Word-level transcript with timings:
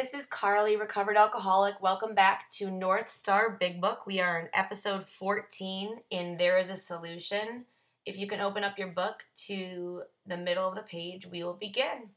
This 0.00 0.14
is 0.14 0.24
Carly, 0.24 0.78
recovered 0.78 1.18
alcoholic. 1.18 1.82
Welcome 1.82 2.14
back 2.14 2.48
to 2.52 2.68
Northstar 2.68 3.60
Big 3.60 3.82
Book. 3.82 4.06
We 4.06 4.18
are 4.18 4.40
in 4.40 4.48
episode 4.54 5.06
14 5.06 5.98
in 6.08 6.38
There 6.38 6.56
is 6.56 6.70
a 6.70 6.78
Solution. 6.78 7.66
If 8.06 8.18
you 8.18 8.26
can 8.26 8.40
open 8.40 8.64
up 8.64 8.78
your 8.78 8.88
book 8.88 9.24
to 9.48 10.04
the 10.24 10.38
middle 10.38 10.66
of 10.66 10.74
the 10.74 10.80
page, 10.80 11.26
we 11.26 11.44
will 11.44 11.52
begin. 11.52 12.12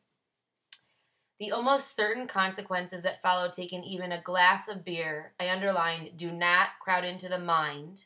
The 1.42 1.52
almost 1.52 1.94
certain 1.94 2.26
consequences 2.26 3.04
that 3.04 3.22
follow 3.22 3.50
taking 3.50 3.84
even 3.84 4.14
a 4.14 4.22
glass 4.22 4.70
of 4.70 4.86
beer, 4.86 5.34
I 5.38 5.50
underlined, 5.50 6.12
do 6.16 6.32
not 6.32 6.80
crowd 6.80 7.04
into 7.04 7.28
the 7.28 7.38
mind 7.38 8.06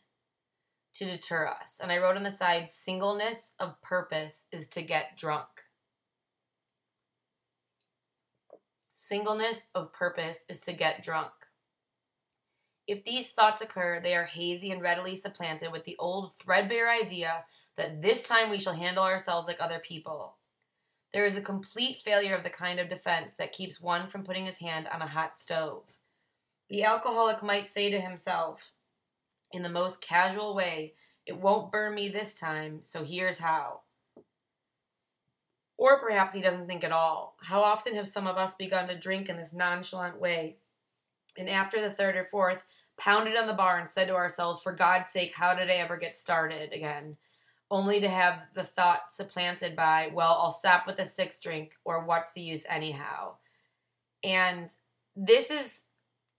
to 0.96 1.05
deter 1.05 1.46
us. 1.46 1.80
And 1.80 1.91
I 1.91 2.00
wrote 2.00 2.18
on 2.18 2.23
the 2.23 2.32
side, 2.32 2.68
singleness 2.68 3.54
of 3.59 3.80
purpose 3.84 4.48
is 4.52 4.68
to 4.70 4.82
get 4.82 5.16
drunk. 5.16 5.57
Singleness 9.00 9.68
of 9.75 9.93
purpose 9.93 10.43
is 10.50 10.61
to 10.61 10.73
get 10.73 11.04
drunk. 11.04 11.32
If 12.88 13.05
these 13.05 13.30
thoughts 13.30 13.62
occur, 13.62 13.99
they 13.99 14.16
are 14.16 14.26
hazy 14.26 14.72
and 14.72 14.81
readily 14.81 15.16
supplanted 15.16 15.72
with 15.72 15.84
the 15.84 15.95
old 15.99 16.34
threadbare 16.34 16.89
idea 16.89 17.45
that 17.75 18.02
this 18.02 18.27
time 18.27 18.49
we 18.49 18.58
shall 18.58 18.73
handle 18.73 19.03
ourselves 19.03 19.45
like 19.45 19.62
other 19.62 19.77
people. 19.77 20.38
There 21.13 21.25
is 21.25 21.38
a 21.38 21.41
complete 21.41 21.98
failure 21.98 22.36
of 22.36 22.44
the 22.44 22.49
kind 22.49 22.80
of 22.80 22.89
defense 22.89 23.36
that 23.36 23.52
keeps 23.52 23.80
one 23.80 24.08
from 24.08 24.23
putting 24.23 24.48
his 24.48 24.58
hand 24.58 24.88
on 24.91 25.03
a 25.03 25.08
hot 25.08 25.39
stove. 25.39 25.84
The 26.67 26.84
alcoholic 26.84 27.44
might 27.44 27.67
say 27.67 27.91
to 27.91 28.02
himself, 28.02 28.73
in 29.52 29.61
the 29.61 29.70
most 29.70 30.02
casual 30.02 30.55
way, 30.55 30.95
it 31.27 31.38
won't 31.38 31.72
burn 31.72 31.94
me 31.94 32.09
this 32.09 32.34
time, 32.34 32.80
so 32.81 33.03
here's 33.03 33.38
how. 33.38 33.81
Or 35.77 35.99
perhaps 35.99 36.34
he 36.34 36.41
doesn't 36.41 36.67
think 36.67 36.84
at 36.84 36.91
all. 36.91 37.36
How 37.41 37.62
often 37.62 37.95
have 37.95 38.08
some 38.08 38.26
of 38.26 38.38
us 38.38 38.55
begun 38.55 38.88
to 38.88 38.98
drink 38.98 39.30
in 39.30 39.38
this 39.38 39.54
nonchalant 39.54 40.20
way, 40.20 40.58
and 41.38 41.50
after 41.50 41.80
the 41.80 41.91
third 41.91 42.16
or 42.16 42.26
fourth, 42.26 42.63
pounded 42.98 43.38
on 43.38 43.45
the 43.45 43.53
bar 43.53 43.78
and 43.78 43.89
said 43.89 44.08
to 44.08 44.16
ourselves, 44.16 44.61
For 44.61 44.73
God's 44.73 45.09
sake, 45.09 45.33
how 45.36 45.53
did 45.53 45.70
I 45.70 45.75
ever 45.75 45.98
get 45.98 46.16
started 46.16 46.73
again? 46.73 47.17
Only 47.70 48.00
to 48.00 48.09
have 48.09 48.48
the 48.53 48.64
thought 48.64 49.11
supplanted 49.11 49.75
by, 49.75 50.09
Well, 50.14 50.39
I'll 50.42 50.52
stop 50.52 50.88
with 50.88 51.00
a 51.00 51.05
sixth 51.05 51.44
drink, 51.44 51.75
or 51.86 52.03
what's 52.03 52.31
the 52.31 52.42
use 52.42 52.66
anyhow? 52.67 53.36
And 54.23 54.70
this 55.16 55.52
is 55.52 55.83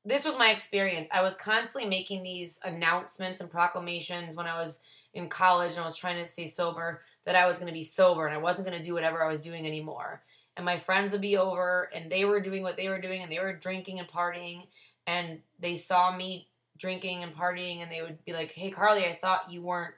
this 0.04 0.24
was 0.24 0.38
my 0.38 0.50
experience. 0.50 1.08
I 1.12 1.22
was 1.22 1.36
constantly 1.36 1.88
making 1.88 2.22
these 2.22 2.58
announcements 2.64 3.40
and 3.40 3.50
proclamations 3.50 4.36
when 4.36 4.46
I 4.46 4.58
was 4.58 4.80
in 5.12 5.28
college 5.28 5.72
and 5.72 5.80
I 5.80 5.86
was 5.86 5.96
trying 5.96 6.16
to 6.16 6.24
stay 6.24 6.46
sober 6.46 7.02
that 7.28 7.36
I 7.36 7.46
was 7.46 7.58
going 7.58 7.66
to 7.66 7.74
be 7.74 7.84
sober 7.84 8.26
and 8.26 8.34
I 8.34 8.38
wasn't 8.38 8.66
going 8.66 8.78
to 8.78 8.84
do 8.84 8.94
whatever 8.94 9.22
I 9.22 9.28
was 9.28 9.42
doing 9.42 9.66
anymore. 9.66 10.22
And 10.56 10.64
my 10.64 10.78
friends 10.78 11.12
would 11.12 11.20
be 11.20 11.36
over 11.36 11.90
and 11.94 12.10
they 12.10 12.24
were 12.24 12.40
doing 12.40 12.62
what 12.62 12.78
they 12.78 12.88
were 12.88 13.02
doing 13.02 13.20
and 13.20 13.30
they 13.30 13.38
were 13.38 13.52
drinking 13.52 13.98
and 13.98 14.08
partying 14.08 14.66
and 15.06 15.40
they 15.60 15.76
saw 15.76 16.16
me 16.16 16.48
drinking 16.78 17.22
and 17.22 17.36
partying 17.36 17.82
and 17.82 17.92
they 17.92 18.00
would 18.00 18.24
be 18.24 18.32
like, 18.32 18.52
"Hey 18.52 18.70
Carly, 18.70 19.04
I 19.04 19.18
thought 19.20 19.52
you 19.52 19.60
weren't 19.60 19.94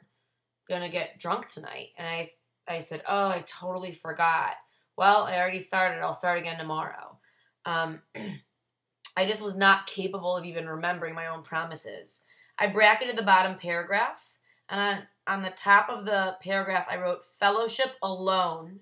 going 0.68 0.82
to 0.82 0.88
get 0.88 1.20
drunk 1.20 1.46
tonight." 1.46 1.90
And 1.96 2.04
I 2.04 2.32
I 2.66 2.80
said, 2.80 3.04
"Oh, 3.08 3.28
I 3.28 3.44
totally 3.46 3.92
forgot." 3.92 4.56
Well, 4.96 5.22
I 5.22 5.38
already 5.38 5.60
started. 5.60 6.02
I'll 6.02 6.12
start 6.12 6.40
again 6.40 6.58
tomorrow. 6.58 7.16
Um, 7.64 8.02
I 9.16 9.24
just 9.24 9.40
was 9.40 9.54
not 9.56 9.86
capable 9.86 10.36
of 10.36 10.44
even 10.44 10.68
remembering 10.68 11.14
my 11.14 11.28
own 11.28 11.42
promises. 11.42 12.22
I 12.58 12.66
bracketed 12.66 13.16
the 13.16 13.22
bottom 13.22 13.56
paragraph, 13.56 14.29
and 14.70 14.80
on, 15.26 15.34
on 15.36 15.42
the 15.42 15.50
top 15.50 15.88
of 15.88 16.04
the 16.04 16.36
paragraph, 16.42 16.86
I 16.90 16.96
wrote 16.96 17.24
fellowship 17.24 17.96
alone. 18.02 18.80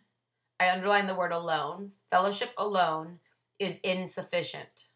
I 0.60 0.70
underlined 0.70 1.08
the 1.08 1.14
word 1.14 1.32
alone. 1.32 1.90
Fellowship 2.10 2.52
alone 2.58 3.18
is 3.58 3.78
insufficient. 3.78 4.88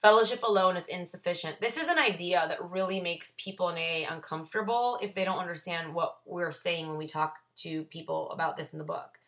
Fellowship 0.00 0.42
alone 0.42 0.76
is 0.76 0.88
insufficient. 0.88 1.60
This 1.60 1.76
is 1.76 1.88
an 1.88 1.98
idea 1.98 2.44
that 2.48 2.70
really 2.70 3.00
makes 3.00 3.34
people 3.38 3.70
in 3.70 3.76
AA 3.76 4.12
uncomfortable 4.12 4.98
if 5.02 5.14
they 5.14 5.24
don't 5.24 5.38
understand 5.38 5.94
what 5.94 6.18
we're 6.24 6.52
saying 6.52 6.88
when 6.88 6.98
we 6.98 7.06
talk 7.06 7.34
to 7.56 7.84
people 7.84 8.30
about 8.30 8.56
this 8.56 8.72
in 8.72 8.78
the 8.78 8.84
book 8.84 9.18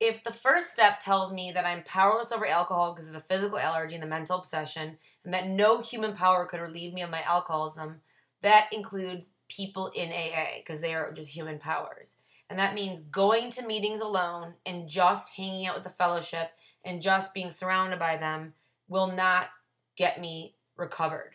if 0.00 0.22
the 0.22 0.32
first 0.32 0.72
step 0.72 1.00
tells 1.00 1.32
me 1.32 1.50
that 1.52 1.66
I'm 1.66 1.82
powerless 1.82 2.30
over 2.30 2.46
alcohol 2.46 2.92
because 2.92 3.08
of 3.08 3.14
the 3.14 3.20
physical 3.20 3.58
allergy 3.58 3.94
and 3.94 4.02
the 4.02 4.08
mental 4.08 4.38
obsession, 4.38 4.98
and 5.24 5.34
that 5.34 5.48
no 5.48 5.80
human 5.80 6.14
power 6.14 6.46
could 6.46 6.60
relieve 6.60 6.94
me 6.94 7.02
of 7.02 7.10
my 7.10 7.22
alcoholism, 7.22 8.00
that 8.42 8.68
includes 8.72 9.32
people 9.48 9.88
in 9.88 10.10
AA 10.10 10.58
because 10.58 10.80
they 10.80 10.94
are 10.94 11.12
just 11.12 11.30
human 11.30 11.58
powers. 11.58 12.16
And 12.50 12.58
that 12.58 12.74
means 12.74 13.00
going 13.00 13.50
to 13.52 13.66
meetings 13.66 14.00
alone 14.00 14.54
and 14.64 14.88
just 14.88 15.34
hanging 15.34 15.66
out 15.66 15.74
with 15.74 15.84
the 15.84 15.90
fellowship 15.90 16.50
and 16.84 17.02
just 17.02 17.34
being 17.34 17.50
surrounded 17.50 17.98
by 17.98 18.16
them 18.16 18.54
will 18.88 19.08
not 19.08 19.48
get 19.96 20.20
me 20.20 20.54
recovered. 20.76 21.32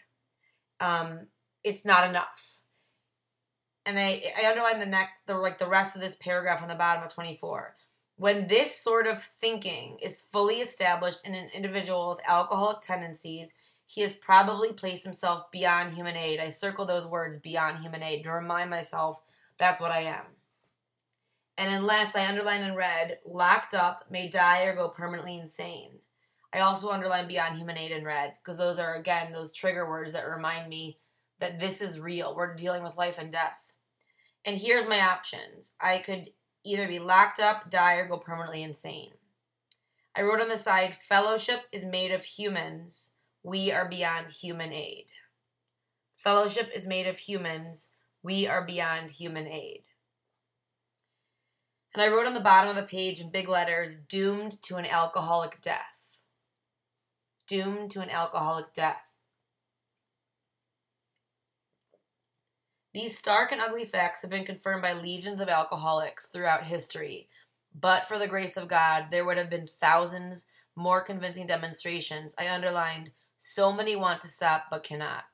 Um, 0.79 1.27
it's 1.63 1.85
not 1.85 2.09
enough. 2.09 2.61
And 3.85 3.99
I, 3.99 4.23
I 4.41 4.49
underline 4.49 4.79
the 4.79 4.85
neck, 4.85 5.09
the 5.27 5.35
like 5.35 5.59
the 5.59 5.67
rest 5.67 5.95
of 5.95 6.01
this 6.01 6.15
paragraph 6.15 6.63
on 6.63 6.69
the 6.69 6.75
bottom 6.75 7.03
of 7.03 7.13
24 7.13 7.75
when 8.15 8.47
this 8.47 8.79
sort 8.79 9.07
of 9.07 9.21
thinking 9.21 9.97
is 10.01 10.21
fully 10.21 10.61
established 10.61 11.19
in 11.25 11.33
an 11.33 11.49
individual 11.53 12.09
with 12.09 12.19
alcoholic 12.27 12.81
tendencies, 12.81 13.53
he 13.85 14.01
has 14.01 14.13
probably 14.13 14.73
placed 14.73 15.03
himself 15.03 15.51
beyond 15.51 15.93
human 15.93 16.15
aid. 16.15 16.39
I 16.39 16.49
circle 16.49 16.85
those 16.85 17.05
words 17.05 17.37
beyond 17.37 17.79
human 17.79 18.03
aid 18.03 18.23
to 18.23 18.31
remind 18.31 18.69
myself 18.69 19.21
that's 19.57 19.81
what 19.81 19.91
I 19.91 20.01
am. 20.01 20.25
And 21.57 21.73
unless 21.73 22.15
I 22.15 22.27
underline 22.27 22.63
in 22.63 22.75
red, 22.75 23.19
locked 23.25 23.73
up, 23.73 24.05
may 24.09 24.27
die 24.27 24.63
or 24.63 24.75
go 24.75 24.89
permanently 24.89 25.37
insane. 25.37 25.99
I 26.51 26.59
also 26.59 26.91
underline 26.91 27.27
beyond 27.27 27.57
human 27.57 27.77
aid 27.77 27.91
in 27.91 28.03
red 28.03 28.35
because 28.41 28.57
those 28.57 28.79
are, 28.79 28.95
again, 28.95 29.31
those 29.31 29.53
trigger 29.53 29.87
words 29.87 30.13
that 30.13 30.27
remind 30.27 30.69
me 30.69 30.99
that 31.39 31.59
this 31.59 31.81
is 31.81 31.99
real. 31.99 32.35
We're 32.35 32.55
dealing 32.55 32.83
with 32.83 32.97
life 32.97 33.17
and 33.19 33.31
death. 33.31 33.57
And 34.45 34.57
here's 34.57 34.87
my 34.87 34.99
options 34.99 35.73
I 35.79 35.99
could 35.99 36.31
either 36.63 36.87
be 36.87 36.99
locked 36.99 37.39
up, 37.39 37.69
die, 37.69 37.95
or 37.95 38.07
go 38.07 38.17
permanently 38.17 38.63
insane. 38.63 39.11
I 40.15 40.21
wrote 40.21 40.41
on 40.41 40.49
the 40.49 40.57
side 40.57 40.95
Fellowship 40.95 41.63
is 41.71 41.85
made 41.85 42.11
of 42.11 42.23
humans. 42.23 43.11
We 43.43 43.71
are 43.71 43.87
beyond 43.87 44.29
human 44.29 44.71
aid. 44.71 45.07
Fellowship 46.15 46.71
is 46.73 46.87
made 46.87 47.07
of 47.07 47.17
humans. 47.19 47.89
We 48.23 48.47
are 48.47 48.65
beyond 48.65 49.11
human 49.11 49.47
aid. 49.47 49.83
And 51.93 52.01
I 52.01 52.07
wrote 52.07 52.25
on 52.25 52.33
the 52.33 52.39
bottom 52.39 52.69
of 52.69 52.77
the 52.77 52.83
page 52.83 53.19
in 53.19 53.29
big 53.29 53.49
letters 53.49 53.97
doomed 53.97 54.63
to 54.63 54.77
an 54.77 54.85
alcoholic 54.85 55.61
death. 55.61 56.21
Doomed 57.47 57.91
to 57.91 57.99
an 57.99 58.09
alcoholic 58.09 58.73
death. 58.73 59.11
These 62.93 63.17
stark 63.17 63.51
and 63.51 63.59
ugly 63.59 63.85
facts 63.85 64.21
have 64.21 64.31
been 64.31 64.45
confirmed 64.45 64.83
by 64.83 64.93
legions 64.93 65.41
of 65.41 65.49
alcoholics 65.49 66.27
throughout 66.27 66.65
history. 66.65 67.27
But 67.75 68.07
for 68.07 68.17
the 68.17 68.27
grace 68.27 68.55
of 68.55 68.67
God, 68.67 69.07
there 69.11 69.25
would 69.25 69.37
have 69.37 69.49
been 69.49 69.67
thousands 69.67 70.45
more 70.75 71.01
convincing 71.01 71.47
demonstrations. 71.47 72.33
I 72.39 72.47
underlined, 72.47 73.11
so 73.45 73.73
many 73.73 73.93
want 73.93 74.21
to 74.21 74.27
stop 74.29 74.67
but 74.71 74.85
cannot. 74.85 75.25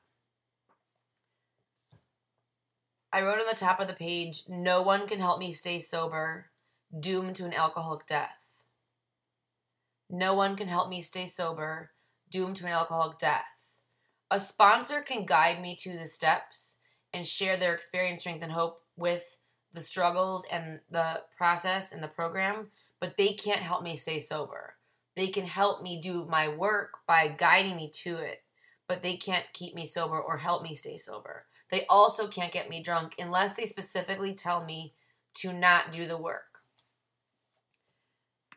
I 3.12 3.22
wrote 3.22 3.38
on 3.38 3.46
the 3.48 3.54
top 3.54 3.78
of 3.78 3.86
the 3.86 3.94
page, 3.94 4.42
no 4.48 4.82
one 4.82 5.06
can 5.06 5.20
help 5.20 5.38
me 5.38 5.52
stay 5.52 5.78
sober, 5.78 6.50
doomed 6.98 7.36
to 7.36 7.44
an 7.44 7.54
alcoholic 7.54 8.08
death. 8.08 8.64
No 10.10 10.34
one 10.34 10.56
can 10.56 10.66
help 10.66 10.88
me 10.88 11.02
stay 11.02 11.26
sober, 11.26 11.92
doomed 12.28 12.56
to 12.56 12.66
an 12.66 12.72
alcoholic 12.72 13.18
death. 13.18 13.46
A 14.28 14.40
sponsor 14.40 15.02
can 15.02 15.24
guide 15.24 15.62
me 15.62 15.76
to 15.76 15.96
the 15.96 16.06
steps 16.06 16.78
and 17.14 17.24
share 17.24 17.56
their 17.56 17.74
experience, 17.74 18.22
strength, 18.22 18.42
and 18.42 18.50
hope 18.50 18.82
with 18.96 19.38
the 19.72 19.82
struggles 19.82 20.44
and 20.50 20.80
the 20.90 21.22
process 21.38 21.92
and 21.92 22.02
the 22.02 22.08
program, 22.08 22.72
but 22.98 23.16
they 23.16 23.34
can't 23.34 23.62
help 23.62 23.84
me 23.84 23.94
stay 23.94 24.18
sober. 24.18 24.74
They 25.20 25.28
can 25.28 25.44
help 25.44 25.82
me 25.82 26.00
do 26.00 26.24
my 26.24 26.48
work 26.48 26.94
by 27.06 27.28
guiding 27.28 27.76
me 27.76 27.90
to 28.04 28.16
it, 28.16 28.42
but 28.88 29.02
they 29.02 29.18
can't 29.18 29.44
keep 29.52 29.74
me 29.74 29.84
sober 29.84 30.18
or 30.18 30.38
help 30.38 30.62
me 30.62 30.74
stay 30.74 30.96
sober. 30.96 31.44
They 31.70 31.84
also 31.90 32.26
can't 32.26 32.50
get 32.52 32.70
me 32.70 32.82
drunk 32.82 33.16
unless 33.18 33.52
they 33.52 33.66
specifically 33.66 34.32
tell 34.32 34.64
me 34.64 34.94
to 35.34 35.52
not 35.52 35.92
do 35.92 36.06
the 36.06 36.16
work. 36.16 36.62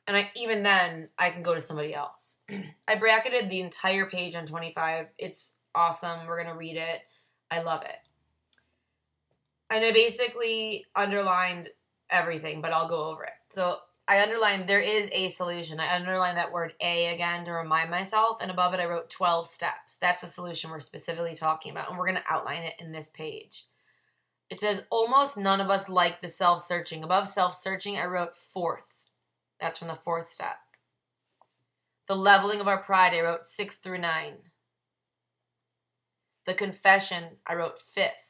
And 0.07 0.15
I, 0.15 0.31
even 0.37 0.63
then, 0.63 1.09
I 1.19 1.31
can 1.31 1.43
go 1.43 1.53
to 1.53 1.59
somebody 1.59 1.93
else. 1.93 2.37
I 2.87 2.95
bracketed 2.95 3.49
the 3.49 3.59
entire 3.59 4.05
page 4.05 4.33
on 4.33 4.45
25. 4.45 5.07
It's 5.17 5.55
awesome. 5.75 6.25
We're 6.25 6.41
going 6.41 6.53
to 6.53 6.57
read 6.57 6.77
it. 6.77 7.01
I 7.51 7.61
love 7.61 7.81
it 7.81 7.97
and 9.73 9.83
I 9.83 9.91
basically 9.91 10.85
underlined 10.95 11.69
everything, 12.09 12.61
but 12.61 12.71
I'll 12.71 12.87
go 12.87 13.09
over 13.09 13.23
it. 13.23 13.33
So 13.49 13.79
I 14.07 14.21
underlined 14.21 14.67
there 14.67 14.81
is 14.81 15.09
a 15.13 15.29
solution. 15.29 15.79
I 15.79 15.95
underlined 15.95 16.37
that 16.37 16.51
word 16.51 16.73
A 16.81 17.13
again 17.13 17.45
to 17.45 17.51
remind 17.51 17.89
myself, 17.89 18.39
and 18.41 18.51
above 18.51 18.73
it 18.73 18.81
I 18.81 18.85
wrote 18.85 19.09
12 19.09 19.47
steps. 19.47 19.95
That's 19.95 20.21
the 20.21 20.27
solution 20.27 20.69
we're 20.69 20.81
specifically 20.81 21.35
talking 21.35 21.71
about, 21.71 21.89
and 21.89 21.97
we're 21.97 22.07
going 22.07 22.21
to 22.21 22.33
outline 22.33 22.63
it 22.63 22.75
in 22.79 22.91
this 22.91 23.09
page. 23.09 23.65
It 24.49 24.59
says, 24.59 24.83
almost 24.89 25.37
none 25.37 25.61
of 25.61 25.69
us 25.69 25.87
like 25.87 26.21
the 26.21 26.27
self 26.27 26.61
searching. 26.63 27.03
Above 27.03 27.29
self 27.29 27.55
searching, 27.55 27.97
I 27.97 28.05
wrote 28.05 28.35
fourth. 28.35 28.83
That's 29.59 29.77
from 29.77 29.87
the 29.87 29.95
fourth 29.95 30.29
step. 30.29 30.57
The 32.07 32.15
leveling 32.15 32.59
of 32.59 32.67
our 32.67 32.79
pride, 32.79 33.13
I 33.13 33.21
wrote 33.21 33.47
six 33.47 33.75
through 33.75 33.99
nine. 33.99 34.33
The 36.45 36.53
confession, 36.53 37.37
I 37.47 37.55
wrote 37.55 37.81
fifth 37.81 38.22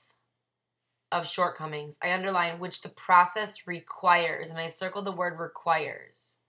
of 1.13 1.27
shortcomings. 1.27 1.97
I 2.03 2.11
underline 2.11 2.59
which 2.59 2.81
the 2.81 2.89
process 2.89 3.67
requires, 3.67 4.49
and 4.49 4.59
I 4.59 4.67
circle 4.67 5.03
the 5.03 5.11
word 5.11 5.39
requires 5.39 6.39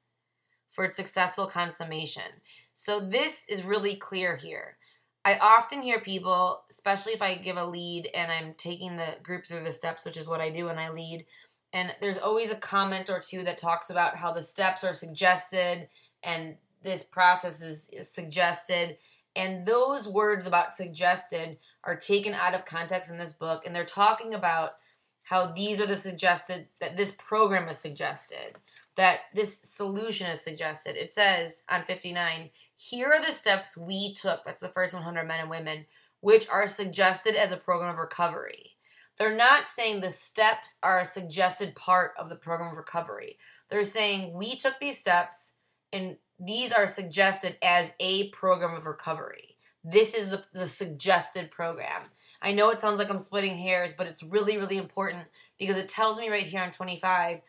for 0.70 0.84
its 0.84 0.96
successful 0.96 1.46
consummation. 1.46 2.40
So 2.72 2.98
this 2.98 3.46
is 3.48 3.62
really 3.62 3.94
clear 3.94 4.34
here. 4.34 4.78
I 5.24 5.38
often 5.38 5.82
hear 5.82 6.00
people, 6.00 6.62
especially 6.70 7.12
if 7.12 7.22
I 7.22 7.36
give 7.36 7.56
a 7.56 7.64
lead 7.64 8.08
and 8.14 8.32
I'm 8.32 8.54
taking 8.54 8.96
the 8.96 9.16
group 9.22 9.46
through 9.46 9.64
the 9.64 9.72
steps, 9.72 10.04
which 10.04 10.16
is 10.16 10.28
what 10.28 10.40
I 10.40 10.50
do 10.50 10.66
when 10.66 10.78
I 10.78 10.90
lead, 10.90 11.26
and 11.74 11.92
there's 12.00 12.18
always 12.18 12.50
a 12.50 12.56
comment 12.56 13.10
or 13.10 13.20
two 13.20 13.42
that 13.44 13.58
talks 13.58 13.90
about 13.90 14.16
how 14.16 14.32
the 14.32 14.42
steps 14.42 14.84
are 14.84 14.94
suggested 14.94 15.88
and 16.22 16.54
this 16.82 17.04
process 17.04 17.60
is, 17.60 17.90
is 17.92 18.08
suggested. 18.08 18.96
And 19.34 19.66
those 19.66 20.06
words 20.08 20.46
about 20.46 20.72
suggested 20.72 21.58
are 21.86 21.96
taken 21.96 22.34
out 22.34 22.54
of 22.54 22.64
context 22.64 23.10
in 23.10 23.18
this 23.18 23.32
book, 23.32 23.64
and 23.64 23.74
they're 23.74 23.84
talking 23.84 24.34
about 24.34 24.76
how 25.24 25.46
these 25.46 25.80
are 25.80 25.86
the 25.86 25.96
suggested, 25.96 26.68
that 26.80 26.96
this 26.96 27.12
program 27.12 27.68
is 27.68 27.78
suggested, 27.78 28.56
that 28.96 29.20
this 29.34 29.60
solution 29.62 30.30
is 30.30 30.40
suggested. 30.40 30.96
It 30.96 31.12
says 31.12 31.62
on 31.70 31.84
59, 31.84 32.50
here 32.76 33.08
are 33.08 33.24
the 33.24 33.32
steps 33.32 33.76
we 33.76 34.14
took, 34.14 34.44
that's 34.44 34.60
the 34.60 34.68
first 34.68 34.94
100 34.94 35.24
men 35.24 35.40
and 35.40 35.50
women, 35.50 35.86
which 36.20 36.48
are 36.48 36.68
suggested 36.68 37.34
as 37.34 37.52
a 37.52 37.56
program 37.56 37.90
of 37.92 37.98
recovery. 37.98 38.72
They're 39.16 39.36
not 39.36 39.66
saying 39.66 40.00
the 40.00 40.10
steps 40.10 40.76
are 40.82 41.00
a 41.00 41.04
suggested 41.04 41.74
part 41.74 42.12
of 42.18 42.28
the 42.28 42.36
program 42.36 42.72
of 42.72 42.76
recovery. 42.76 43.38
They're 43.70 43.84
saying 43.84 44.34
we 44.34 44.56
took 44.56 44.80
these 44.80 44.98
steps 44.98 45.54
and 45.92 46.16
these 46.38 46.72
are 46.72 46.86
suggested 46.86 47.56
as 47.62 47.92
a 48.00 48.28
program 48.30 48.74
of 48.74 48.86
recovery. 48.86 49.53
This 49.84 50.14
is 50.14 50.30
the, 50.30 50.44
the 50.52 50.66
suggested 50.66 51.50
program. 51.50 52.04
I 52.40 52.52
know 52.52 52.70
it 52.70 52.80
sounds 52.80 52.98
like 52.98 53.10
I'm 53.10 53.18
splitting 53.18 53.58
hairs, 53.58 53.92
but 53.92 54.06
it's 54.06 54.22
really, 54.22 54.56
really 54.56 54.78
important 54.78 55.26
because 55.58 55.76
it 55.76 55.88
tells 55.88 56.18
me 56.18 56.28
right 56.28 56.46
here 56.46 56.62
on 56.62 56.70
25 56.70 57.40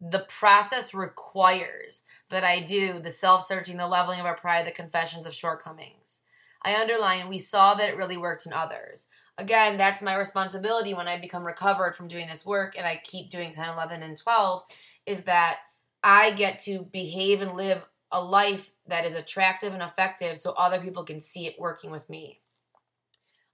the 0.00 0.20
process 0.20 0.94
requires 0.94 2.04
that 2.30 2.44
I 2.44 2.60
do 2.60 2.98
the 2.98 3.10
self 3.10 3.46
searching, 3.46 3.76
the 3.76 3.86
leveling 3.86 4.20
of 4.20 4.26
our 4.26 4.36
pride, 4.36 4.66
the 4.66 4.72
confessions 4.72 5.26
of 5.26 5.34
shortcomings. 5.34 6.22
I 6.62 6.74
underline, 6.80 7.28
we 7.28 7.38
saw 7.38 7.74
that 7.74 7.88
it 7.90 7.96
really 7.96 8.16
worked 8.16 8.46
in 8.46 8.52
others. 8.52 9.06
Again, 9.38 9.76
that's 9.76 10.02
my 10.02 10.14
responsibility 10.14 10.92
when 10.94 11.08
I 11.08 11.18
become 11.18 11.44
recovered 11.44 11.96
from 11.96 12.08
doing 12.08 12.28
this 12.28 12.44
work 12.44 12.74
and 12.76 12.86
I 12.86 13.00
keep 13.02 13.30
doing 13.30 13.50
10, 13.50 13.68
11, 13.68 14.02
and 14.02 14.16
12 14.16 14.62
is 15.06 15.22
that 15.22 15.58
I 16.02 16.32
get 16.32 16.58
to 16.60 16.82
behave 16.92 17.40
and 17.40 17.56
live 17.56 17.84
a 18.12 18.22
life 18.22 18.72
that 18.90 19.06
is 19.06 19.14
attractive 19.14 19.72
and 19.72 19.82
effective 19.82 20.38
so 20.38 20.52
other 20.52 20.80
people 20.80 21.04
can 21.04 21.20
see 21.20 21.46
it 21.46 21.58
working 21.58 21.90
with 21.90 22.08
me. 22.10 22.40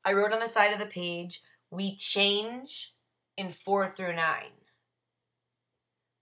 I 0.04 0.12
wrote 0.12 0.32
on 0.32 0.40
the 0.40 0.48
side 0.48 0.72
of 0.72 0.78
the 0.78 0.86
page, 0.86 1.42
we 1.70 1.96
change 1.96 2.94
in 3.36 3.50
4 3.50 3.88
through 3.88 4.16
9 4.16 4.24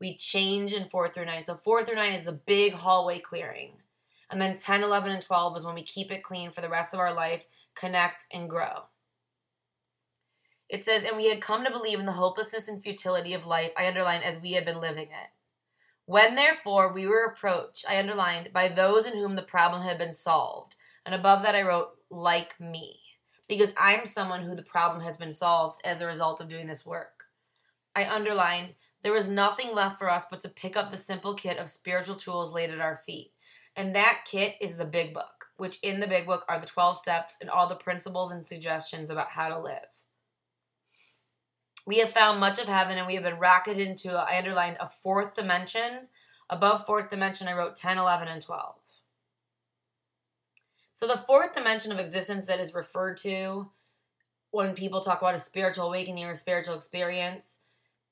we 0.05 0.17
change 0.17 0.73
in 0.73 0.89
4 0.89 1.09
through 1.09 1.25
9. 1.25 1.43
So 1.43 1.57
4 1.57 1.85
through 1.85 1.95
9 1.95 2.13
is 2.13 2.25
the 2.25 2.33
big 2.33 2.75
hallway 2.75 3.19
clearing. 3.19 3.73
And 4.31 4.41
then 4.41 4.57
10, 4.57 4.83
11, 4.83 5.11
and 5.11 5.23
12 5.23 5.57
is 5.57 5.65
when 5.65 5.75
we 5.75 5.83
keep 5.83 6.13
it 6.13 6.23
clean 6.23 6.51
for 6.51 6.61
the 6.61 6.69
rest 6.69 6.93
of 6.93 7.01
our 7.01 7.15
life, 7.15 7.47
connect, 7.75 8.27
and 8.31 8.51
grow. 8.51 8.85
It 10.69 10.85
says, 10.85 11.05
and 11.05 11.17
we 11.17 11.29
had 11.29 11.41
come 11.41 11.65
to 11.65 11.71
believe 11.71 12.01
in 12.01 12.07
the 12.07 12.13
hopelessness 12.13 12.69
and 12.69 12.83
futility 12.83 13.33
of 13.33 13.47
life, 13.47 13.73
I 13.79 13.87
underline, 13.87 14.23
as 14.23 14.41
we 14.41 14.53
had 14.53 14.65
been 14.65 14.81
living 14.81 15.09
it. 15.09 15.31
When 16.07 16.35
therefore 16.35 16.93
we 16.93 17.07
were 17.07 17.25
approached, 17.25 17.85
I 17.89 17.99
underlined, 17.99 18.53
by 18.53 18.69
those 18.69 19.07
in 19.07 19.15
whom 19.15 19.37
the 19.37 19.43
problem 19.43 19.83
had 19.83 19.97
been 19.97 20.13
solved. 20.13 20.75
And 21.07 21.15
above 21.15 21.43
that 21.43 21.55
I 21.55 21.63
wrote, 21.63 21.91
like 22.11 22.61
me. 22.61 23.01
Because 23.49 23.75
I'm 23.79 24.05
someone 24.07 24.43
who 24.43 24.55
the 24.55 24.63
problem 24.63 25.03
has 25.03 25.17
been 25.17 25.33
solved 25.33 25.81
as 25.85 26.01
a 26.01 26.07
result 26.07 26.41
of 26.41 26.49
doing 26.49 26.67
this 26.67 26.85
work. 26.85 27.25
I 27.95 28.05
underlined, 28.07 28.75
there 29.03 29.13
was 29.13 29.29
nothing 29.29 29.75
left 29.75 29.99
for 29.99 30.11
us 30.11 30.27
but 30.31 30.41
to 30.41 30.49
pick 30.49 30.77
up 30.77 30.91
the 30.91 30.99
simple 30.99 31.35
kit 31.35 31.59
of 31.59 31.71
spiritual 31.71 32.17
tools 32.17 32.53
laid 32.53 32.71
at 32.71 32.81
our 32.81 32.97
feet. 32.97 33.33
And 33.77 33.95
that 33.95 34.25
kit 34.25 34.57
is 34.61 34.77
the 34.77 34.85
big 34.85 35.15
book, 35.15 35.47
which 35.57 35.79
in 35.83 36.01
the 36.01 36.07
big 36.07 36.27
book 36.27 36.45
are 36.49 36.59
the 36.59 36.67
12 36.67 36.97
steps 36.97 37.37
and 37.41 37.51
all 37.51 37.67
the 37.67 37.75
principles 37.75 38.33
and 38.33 38.47
suggestions 38.47 39.11
about 39.11 39.31
how 39.31 39.49
to 39.49 39.59
live. 39.59 39.89
We 41.87 41.99
have 41.99 42.11
found 42.11 42.41
much 42.41 42.59
of 42.59 42.69
heaven 42.69 42.97
and 42.97 43.07
we 43.07 43.15
have 43.15 43.25
been 43.25 43.39
rocketed 43.39 43.87
into, 43.87 44.13
I 44.13 44.39
underlined, 44.39 44.79
a 44.81 44.89
fourth 44.89 45.35
dimension. 45.35 46.09
Above 46.49 46.87
fourth 46.87 47.11
dimension, 47.11 47.49
I 47.49 47.53
wrote 47.53 47.77
10, 47.77 47.99
11, 47.99 48.29
and 48.29 48.41
12. 48.41 48.77
So 50.93 51.07
the 51.07 51.17
fourth 51.17 51.53
dimension 51.53 51.93
of 51.93 51.99
existence 51.99 52.47
that 52.47 52.61
is 52.61 52.75
referred 52.75 53.17
to 53.19 53.71
when 54.51 54.75
people 54.75 55.01
talk 55.01 55.21
about 55.21 55.35
a 55.35 55.39
spiritual 55.41 55.89
awakening 55.89 56.25
or 56.25 56.31
a 56.31 56.37
spiritual 56.37 56.77
experience 56.77 57.59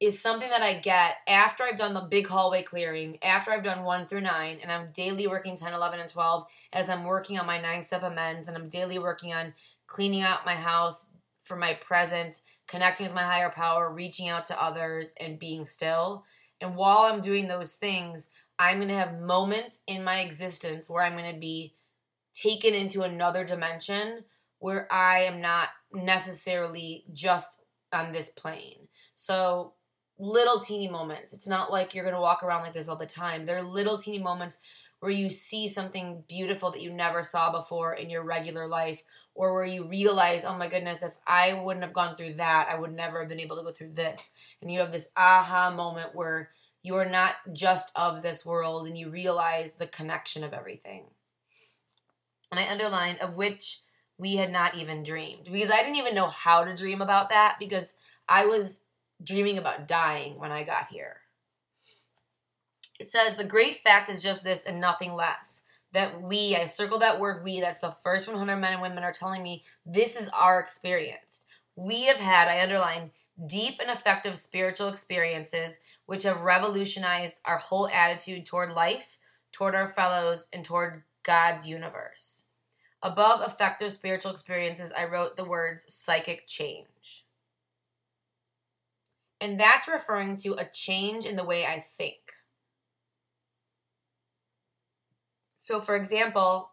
is 0.00 0.20
something 0.20 0.50
that 0.50 0.62
I 0.62 0.74
get 0.74 1.18
after 1.28 1.62
I've 1.62 1.76
done 1.76 1.94
the 1.94 2.00
big 2.00 2.26
hallway 2.26 2.64
clearing, 2.64 3.18
after 3.22 3.52
I've 3.52 3.62
done 3.62 3.84
1 3.84 4.06
through 4.06 4.22
9, 4.22 4.58
and 4.60 4.72
I'm 4.72 4.88
daily 4.92 5.28
working 5.28 5.54
10, 5.54 5.72
11, 5.72 6.00
and 6.00 6.10
12 6.10 6.44
as 6.72 6.90
I'm 6.90 7.04
working 7.04 7.38
on 7.38 7.46
my 7.46 7.60
nine 7.60 7.84
step 7.84 8.02
amends, 8.02 8.48
and 8.48 8.56
I'm 8.56 8.68
daily 8.68 8.98
working 8.98 9.32
on 9.32 9.54
cleaning 9.86 10.22
out 10.22 10.44
my 10.44 10.56
house 10.56 11.06
for 11.44 11.56
my 11.56 11.74
presence, 11.74 12.42
connecting 12.68 13.06
with 13.06 13.14
my 13.14 13.22
higher 13.22 13.50
power, 13.50 13.92
reaching 13.92 14.28
out 14.28 14.44
to 14.46 14.62
others, 14.62 15.12
and 15.20 15.38
being 15.38 15.64
still. 15.64 16.24
And 16.60 16.76
while 16.76 16.98
I'm 16.98 17.20
doing 17.20 17.48
those 17.48 17.74
things, 17.74 18.30
I'm 18.58 18.76
going 18.76 18.88
to 18.88 18.94
have 18.94 19.20
moments 19.20 19.82
in 19.86 20.04
my 20.04 20.20
existence 20.20 20.88
where 20.88 21.02
I'm 21.02 21.16
going 21.16 21.32
to 21.32 21.40
be 21.40 21.74
taken 22.32 22.74
into 22.74 23.02
another 23.02 23.44
dimension 23.44 24.24
where 24.58 24.86
I 24.92 25.20
am 25.24 25.40
not 25.40 25.70
necessarily 25.92 27.04
just 27.12 27.60
on 27.92 28.12
this 28.12 28.30
plane. 28.30 28.88
So 29.14 29.74
little 30.18 30.60
teeny 30.60 30.88
moments. 30.88 31.32
It's 31.32 31.48
not 31.48 31.72
like 31.72 31.94
you're 31.94 32.04
going 32.04 32.14
to 32.14 32.20
walk 32.20 32.42
around 32.42 32.62
like 32.62 32.74
this 32.74 32.88
all 32.88 32.96
the 32.96 33.06
time. 33.06 33.44
There 33.44 33.58
are 33.58 33.62
little 33.62 33.98
teeny 33.98 34.20
moments 34.20 34.60
where 35.00 35.10
you 35.10 35.30
see 35.30 35.66
something 35.66 36.22
beautiful 36.28 36.70
that 36.70 36.82
you 36.82 36.92
never 36.92 37.24
saw 37.24 37.50
before 37.50 37.94
in 37.94 38.08
your 38.08 38.22
regular 38.22 38.68
life 38.68 39.02
or 39.34 39.54
where 39.54 39.64
you 39.64 39.86
realize, 39.86 40.44
oh 40.44 40.56
my 40.56 40.68
goodness, 40.68 41.02
if 41.02 41.16
I 41.26 41.54
wouldn't 41.54 41.84
have 41.84 41.94
gone 41.94 42.16
through 42.16 42.34
that, 42.34 42.68
I 42.70 42.78
would 42.78 42.92
never 42.92 43.20
have 43.20 43.28
been 43.28 43.40
able 43.40 43.56
to 43.56 43.62
go 43.62 43.72
through 43.72 43.92
this. 43.94 44.30
And 44.60 44.70
you 44.70 44.80
have 44.80 44.92
this 44.92 45.10
aha 45.16 45.70
moment 45.70 46.14
where 46.14 46.50
you 46.82 46.96
are 46.96 47.08
not 47.08 47.36
just 47.52 47.96
of 47.96 48.22
this 48.22 48.44
world 48.44 48.86
and 48.86 48.98
you 48.98 49.08
realize 49.08 49.74
the 49.74 49.86
connection 49.86 50.44
of 50.44 50.52
everything. 50.52 51.04
And 52.50 52.60
I 52.60 52.70
underlined, 52.70 53.20
of 53.20 53.36
which 53.36 53.80
we 54.18 54.36
had 54.36 54.52
not 54.52 54.76
even 54.76 55.02
dreamed 55.02 55.48
because 55.50 55.70
I 55.70 55.78
didn't 55.78 55.96
even 55.96 56.14
know 56.14 56.28
how 56.28 56.64
to 56.64 56.76
dream 56.76 57.00
about 57.00 57.30
that 57.30 57.56
because 57.58 57.94
I 58.28 58.46
was 58.46 58.84
dreaming 59.22 59.58
about 59.58 59.88
dying 59.88 60.38
when 60.38 60.52
I 60.52 60.64
got 60.64 60.88
here. 60.88 61.16
It 63.00 63.08
says, 63.08 63.36
The 63.36 63.44
great 63.44 63.76
fact 63.76 64.10
is 64.10 64.22
just 64.22 64.44
this 64.44 64.64
and 64.64 64.80
nothing 64.80 65.14
less. 65.14 65.62
That 65.92 66.22
we, 66.22 66.56
I 66.56 66.64
circled 66.64 67.02
that 67.02 67.20
word 67.20 67.44
we, 67.44 67.60
that's 67.60 67.80
the 67.80 67.94
first 68.02 68.26
100 68.26 68.56
men 68.56 68.72
and 68.72 68.82
women 68.82 69.04
are 69.04 69.12
telling 69.12 69.42
me 69.42 69.64
this 69.84 70.18
is 70.18 70.30
our 70.30 70.58
experience. 70.58 71.42
We 71.76 72.04
have 72.04 72.18
had, 72.18 72.48
I 72.48 72.62
underline, 72.62 73.10
deep 73.46 73.80
and 73.80 73.90
effective 73.90 74.36
spiritual 74.36 74.88
experiences 74.88 75.80
which 76.06 76.22
have 76.24 76.40
revolutionized 76.40 77.40
our 77.44 77.58
whole 77.58 77.88
attitude 77.88 78.46
toward 78.46 78.72
life, 78.72 79.18
toward 79.52 79.74
our 79.74 79.88
fellows, 79.88 80.48
and 80.52 80.64
toward 80.64 81.02
God's 81.22 81.68
universe. 81.68 82.44
Above 83.02 83.42
effective 83.42 83.92
spiritual 83.92 84.30
experiences, 84.30 84.92
I 84.96 85.06
wrote 85.06 85.36
the 85.36 85.44
words 85.44 85.92
psychic 85.92 86.46
change. 86.46 87.24
And 89.40 89.58
that's 89.58 89.88
referring 89.88 90.36
to 90.36 90.54
a 90.54 90.70
change 90.72 91.26
in 91.26 91.34
the 91.34 91.44
way 91.44 91.66
I 91.66 91.80
think. 91.80 92.21
So, 95.62 95.80
for 95.80 95.94
example, 95.94 96.72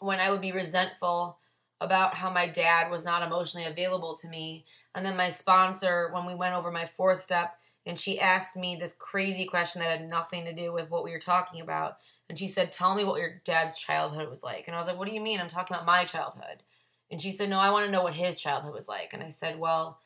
when 0.00 0.18
I 0.18 0.30
would 0.30 0.40
be 0.40 0.52
resentful 0.52 1.38
about 1.82 2.14
how 2.14 2.30
my 2.30 2.48
dad 2.48 2.90
was 2.90 3.04
not 3.04 3.22
emotionally 3.22 3.66
available 3.66 4.16
to 4.22 4.28
me, 4.28 4.64
and 4.94 5.04
then 5.04 5.18
my 5.18 5.28
sponsor, 5.28 6.08
when 6.14 6.24
we 6.24 6.34
went 6.34 6.54
over 6.54 6.70
my 6.70 6.86
fourth 6.86 7.20
step, 7.20 7.58
and 7.84 7.98
she 7.98 8.18
asked 8.18 8.56
me 8.56 8.74
this 8.74 8.96
crazy 8.98 9.44
question 9.44 9.82
that 9.82 9.90
had 9.90 10.08
nothing 10.08 10.46
to 10.46 10.54
do 10.54 10.72
with 10.72 10.90
what 10.90 11.04
we 11.04 11.10
were 11.10 11.18
talking 11.18 11.60
about. 11.60 11.98
And 12.30 12.38
she 12.38 12.48
said, 12.48 12.72
Tell 12.72 12.94
me 12.94 13.04
what 13.04 13.20
your 13.20 13.42
dad's 13.44 13.78
childhood 13.78 14.30
was 14.30 14.42
like. 14.42 14.66
And 14.66 14.74
I 14.74 14.78
was 14.78 14.88
like, 14.88 14.96
What 14.96 15.06
do 15.06 15.14
you 15.14 15.20
mean? 15.20 15.38
I'm 15.38 15.48
talking 15.48 15.74
about 15.74 15.84
my 15.84 16.04
childhood. 16.04 16.62
And 17.10 17.20
she 17.20 17.32
said, 17.32 17.50
No, 17.50 17.58
I 17.58 17.68
want 17.68 17.84
to 17.84 17.92
know 17.92 18.02
what 18.02 18.14
his 18.14 18.40
childhood 18.40 18.72
was 18.72 18.88
like. 18.88 19.10
And 19.12 19.22
I 19.22 19.28
said, 19.28 19.58
Well, 19.58 19.98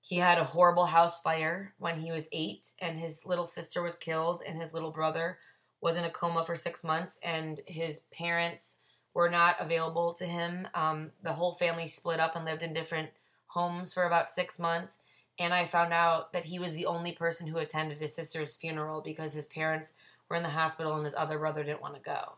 he 0.00 0.18
had 0.18 0.38
a 0.38 0.44
horrible 0.44 0.86
house 0.86 1.20
fire 1.20 1.74
when 1.76 1.98
he 1.98 2.12
was 2.12 2.28
eight, 2.30 2.70
and 2.80 3.00
his 3.00 3.26
little 3.26 3.46
sister 3.46 3.82
was 3.82 3.96
killed, 3.96 4.42
and 4.46 4.62
his 4.62 4.72
little 4.72 4.92
brother 4.92 5.38
was 5.84 5.98
in 5.98 6.04
a 6.04 6.10
coma 6.10 6.42
for 6.46 6.56
six 6.56 6.82
months, 6.82 7.18
and 7.22 7.60
his 7.66 8.06
parents 8.10 8.78
were 9.12 9.28
not 9.28 9.60
available 9.60 10.14
to 10.14 10.24
him. 10.24 10.66
Um, 10.74 11.10
the 11.22 11.34
whole 11.34 11.52
family 11.52 11.86
split 11.86 12.18
up 12.18 12.34
and 12.34 12.46
lived 12.46 12.62
in 12.62 12.72
different 12.72 13.10
homes 13.48 13.92
for 13.92 14.04
about 14.04 14.30
six 14.30 14.58
months. 14.58 14.98
And 15.38 15.52
I 15.52 15.66
found 15.66 15.92
out 15.92 16.32
that 16.32 16.46
he 16.46 16.58
was 16.58 16.72
the 16.72 16.86
only 16.86 17.12
person 17.12 17.46
who 17.46 17.58
attended 17.58 17.98
his 17.98 18.14
sister's 18.14 18.56
funeral 18.56 19.02
because 19.02 19.34
his 19.34 19.46
parents 19.46 19.92
were 20.30 20.36
in 20.36 20.42
the 20.42 20.48
hospital 20.48 20.96
and 20.96 21.04
his 21.04 21.14
other 21.14 21.38
brother 21.38 21.62
didn't 21.62 21.82
want 21.82 21.96
to 21.96 22.00
go. 22.00 22.32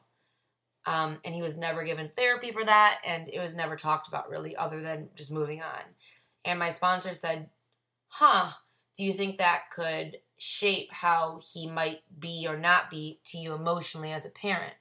Um, 0.85 1.19
and 1.25 1.33
he 1.33 1.43
was 1.43 1.57
never 1.57 1.85
given 1.85 2.09
therapy 2.09 2.51
for 2.51 2.65
that, 2.65 2.99
and 3.07 3.29
it 3.29 3.39
was 3.39 3.55
never 3.55 3.77
talked 3.77 4.09
about 4.09 4.29
really, 4.29 4.57
other 4.57 4.81
than 4.81 5.09
just 5.15 5.31
moving 5.31 5.63
on. 5.63 5.83
And 6.45 6.59
my 6.59 6.71
sponsor 6.71 7.15
said, 7.15 7.49
Huh, 8.09 8.51
do 8.97 9.05
you 9.05 9.13
think 9.13 9.39
that 9.39 9.71
could 9.73 10.17
shape 10.37 10.93
how 10.93 11.41
he 11.53 11.67
might 11.67 12.01
be 12.19 12.47
or 12.49 12.57
not 12.57 12.91
be 12.91 13.21
to 13.25 13.39
you 13.39 13.55
emotionally 13.55 14.13
as 14.13 14.27
a 14.27 14.31
parent? 14.31 14.75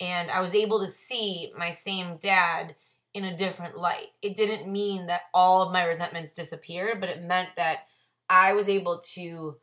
And 0.00 0.30
I 0.30 0.40
was 0.40 0.54
able 0.54 0.80
to 0.80 0.88
see 0.88 1.52
my 1.56 1.70
same 1.70 2.16
dad 2.18 2.76
in 3.14 3.24
a 3.24 3.36
different 3.36 3.78
light. 3.78 4.08
It 4.22 4.36
didn't 4.36 4.70
mean 4.70 5.06
that 5.06 5.22
all 5.34 5.62
of 5.62 5.72
my 5.72 5.84
resentments 5.84 6.32
disappeared, 6.32 7.00
but 7.00 7.10
it 7.10 7.22
meant 7.22 7.50
that 7.56 7.86
I 8.30 8.52
was 8.52 8.68
able 8.68 9.00
to 9.14 9.56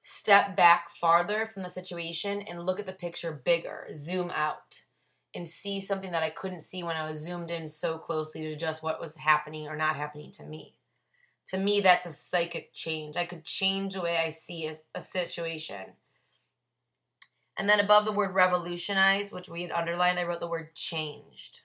step 0.00 0.56
back 0.56 0.88
farther 0.88 1.46
from 1.46 1.62
the 1.62 1.68
situation 1.68 2.42
and 2.42 2.64
look 2.64 2.80
at 2.80 2.86
the 2.86 2.92
picture 2.92 3.42
bigger, 3.44 3.86
zoom 3.92 4.30
out, 4.30 4.82
and 5.34 5.46
see 5.46 5.80
something 5.80 6.12
that 6.12 6.22
I 6.22 6.30
couldn't 6.30 6.62
see 6.62 6.82
when 6.82 6.96
I 6.96 7.06
was 7.06 7.18
zoomed 7.18 7.50
in 7.50 7.68
so 7.68 7.98
closely 7.98 8.42
to 8.42 8.56
just 8.56 8.82
what 8.82 9.00
was 9.00 9.16
happening 9.16 9.68
or 9.68 9.76
not 9.76 9.96
happening 9.96 10.32
to 10.32 10.44
me. 10.44 10.74
To 11.48 11.58
me, 11.58 11.80
that's 11.80 12.06
a 12.06 12.12
psychic 12.12 12.72
change. 12.72 13.16
I 13.16 13.24
could 13.24 13.44
change 13.44 13.94
the 13.94 14.02
way 14.02 14.18
I 14.18 14.30
see 14.30 14.66
a, 14.66 14.74
a 14.94 15.00
situation. 15.00 15.94
And 17.56 17.68
then 17.68 17.80
above 17.80 18.04
the 18.04 18.12
word 18.12 18.34
revolutionize, 18.34 19.32
which 19.32 19.48
we 19.48 19.62
had 19.62 19.72
underlined, 19.72 20.18
I 20.18 20.24
wrote 20.24 20.40
the 20.40 20.46
word 20.46 20.74
changed 20.74 21.60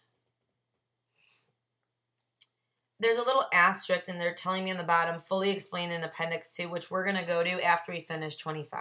there's 3.03 3.17
a 3.17 3.23
little 3.23 3.45
asterisk 3.51 4.07
and 4.07 4.19
they're 4.19 4.33
telling 4.33 4.63
me 4.63 4.71
on 4.71 4.77
the 4.77 4.83
bottom 4.83 5.19
fully 5.19 5.51
explained 5.51 5.91
in 5.91 6.03
appendix 6.03 6.55
2 6.55 6.69
which 6.69 6.89
we're 6.89 7.03
going 7.03 7.17
to 7.17 7.23
go 7.23 7.43
to 7.43 7.63
after 7.63 7.91
we 7.91 7.99
finish 7.99 8.37
25 8.37 8.79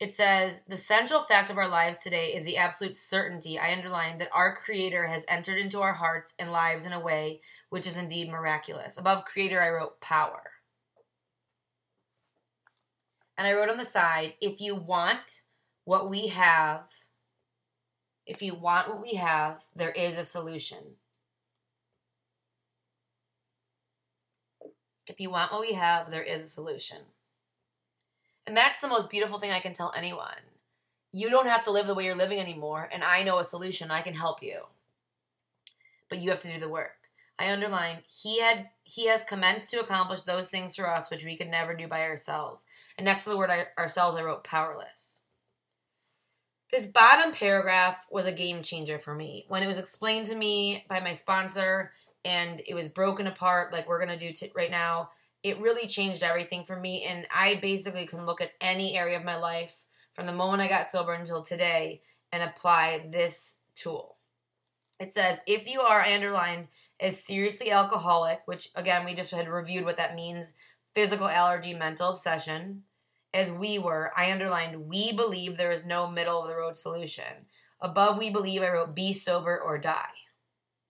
it 0.00 0.14
says 0.14 0.62
the 0.68 0.76
central 0.76 1.22
fact 1.22 1.50
of 1.50 1.58
our 1.58 1.68
lives 1.68 1.98
today 1.98 2.28
is 2.28 2.44
the 2.44 2.56
absolute 2.56 2.96
certainty 2.96 3.58
i 3.58 3.72
underline 3.72 4.18
that 4.18 4.30
our 4.32 4.54
creator 4.54 5.06
has 5.06 5.24
entered 5.28 5.58
into 5.58 5.80
our 5.80 5.94
hearts 5.94 6.34
and 6.38 6.52
lives 6.52 6.86
in 6.86 6.92
a 6.92 7.00
way 7.00 7.40
which 7.70 7.86
is 7.86 7.96
indeed 7.96 8.30
miraculous. 8.30 8.96
Above 8.96 9.24
creator 9.24 9.60
i 9.60 9.68
wrote 9.68 10.00
power. 10.00 10.42
And 13.36 13.46
i 13.46 13.52
wrote 13.52 13.70
on 13.70 13.78
the 13.78 13.84
side 13.84 14.34
if 14.40 14.60
you 14.60 14.74
want 14.74 15.42
what 15.84 16.08
we 16.08 16.28
have 16.28 16.82
if 18.26 18.42
you 18.42 18.54
want 18.54 18.88
what 18.88 19.02
we 19.02 19.14
have 19.14 19.64
there 19.74 19.90
is 19.90 20.16
a 20.16 20.24
solution. 20.24 20.96
If 25.08 25.20
you 25.20 25.30
want 25.30 25.52
what 25.52 25.62
we 25.62 25.72
have, 25.72 26.10
there 26.10 26.22
is 26.22 26.42
a 26.42 26.48
solution. 26.48 26.98
And 28.48 28.56
that's 28.56 28.80
the 28.80 28.88
most 28.88 29.10
beautiful 29.10 29.38
thing 29.38 29.50
I 29.50 29.60
can 29.60 29.74
tell 29.74 29.92
anyone. 29.94 30.40
You 31.12 31.28
don't 31.28 31.48
have 31.48 31.64
to 31.64 31.70
live 31.70 31.86
the 31.86 31.92
way 31.92 32.06
you're 32.06 32.14
living 32.14 32.40
anymore, 32.40 32.88
and 32.90 33.04
I 33.04 33.22
know 33.22 33.38
a 33.38 33.44
solution. 33.44 33.90
I 33.90 34.00
can 34.00 34.14
help 34.14 34.42
you. 34.42 34.62
But 36.08 36.20
you 36.20 36.30
have 36.30 36.40
to 36.40 36.52
do 36.54 36.58
the 36.58 36.70
work. 36.70 36.96
I 37.38 37.52
underline 37.52 37.98
he 38.08 38.40
had 38.40 38.70
he 38.84 39.06
has 39.08 39.22
commenced 39.22 39.70
to 39.72 39.80
accomplish 39.80 40.22
those 40.22 40.48
things 40.48 40.74
for 40.74 40.90
us 40.90 41.10
which 41.10 41.26
we 41.26 41.36
could 41.36 41.50
never 41.50 41.74
do 41.74 41.88
by 41.88 42.00
ourselves. 42.00 42.64
And 42.96 43.04
next 43.04 43.24
to 43.24 43.30
the 43.30 43.36
word 43.36 43.50
ourselves, 43.76 44.16
I 44.16 44.22
wrote 44.22 44.44
powerless. 44.44 45.24
This 46.70 46.86
bottom 46.86 47.32
paragraph 47.32 48.06
was 48.10 48.24
a 48.24 48.32
game 48.32 48.62
changer 48.62 48.98
for 48.98 49.14
me. 49.14 49.44
When 49.48 49.62
it 49.62 49.66
was 49.66 49.78
explained 49.78 50.24
to 50.26 50.34
me 50.34 50.86
by 50.88 51.00
my 51.00 51.12
sponsor, 51.12 51.92
and 52.24 52.62
it 52.66 52.74
was 52.74 52.88
broken 52.88 53.26
apart 53.26 53.74
like 53.74 53.86
we're 53.86 54.02
going 54.02 54.18
to 54.18 54.26
do 54.26 54.32
t- 54.32 54.52
right 54.56 54.70
now 54.70 55.10
it 55.48 55.60
really 55.60 55.86
changed 55.86 56.22
everything 56.22 56.64
for 56.64 56.78
me 56.78 57.04
and 57.04 57.26
i 57.34 57.54
basically 57.56 58.06
can 58.06 58.26
look 58.26 58.40
at 58.40 58.52
any 58.60 58.96
area 58.96 59.16
of 59.16 59.24
my 59.24 59.36
life 59.36 59.84
from 60.14 60.26
the 60.26 60.32
moment 60.32 60.62
i 60.62 60.68
got 60.68 60.88
sober 60.88 61.12
until 61.12 61.42
today 61.42 62.00
and 62.32 62.42
apply 62.42 63.06
this 63.10 63.58
tool 63.74 64.16
it 65.00 65.12
says 65.12 65.38
if 65.46 65.68
you 65.68 65.80
are 65.80 66.02
underlined 66.02 66.68
as 67.00 67.22
seriously 67.22 67.70
alcoholic 67.70 68.40
which 68.46 68.70
again 68.74 69.04
we 69.04 69.14
just 69.14 69.30
had 69.30 69.48
reviewed 69.48 69.84
what 69.84 69.96
that 69.96 70.14
means 70.14 70.54
physical 70.94 71.28
allergy 71.28 71.74
mental 71.74 72.10
obsession 72.10 72.82
as 73.32 73.52
we 73.52 73.78
were 73.78 74.10
i 74.16 74.32
underlined 74.32 74.88
we 74.88 75.12
believe 75.12 75.56
there 75.56 75.70
is 75.70 75.86
no 75.86 76.10
middle 76.10 76.42
of 76.42 76.48
the 76.48 76.56
road 76.56 76.76
solution 76.76 77.46
above 77.80 78.18
we 78.18 78.30
believe 78.30 78.62
i 78.62 78.68
wrote 78.68 78.94
be 78.94 79.12
sober 79.12 79.58
or 79.58 79.78
die 79.78 80.08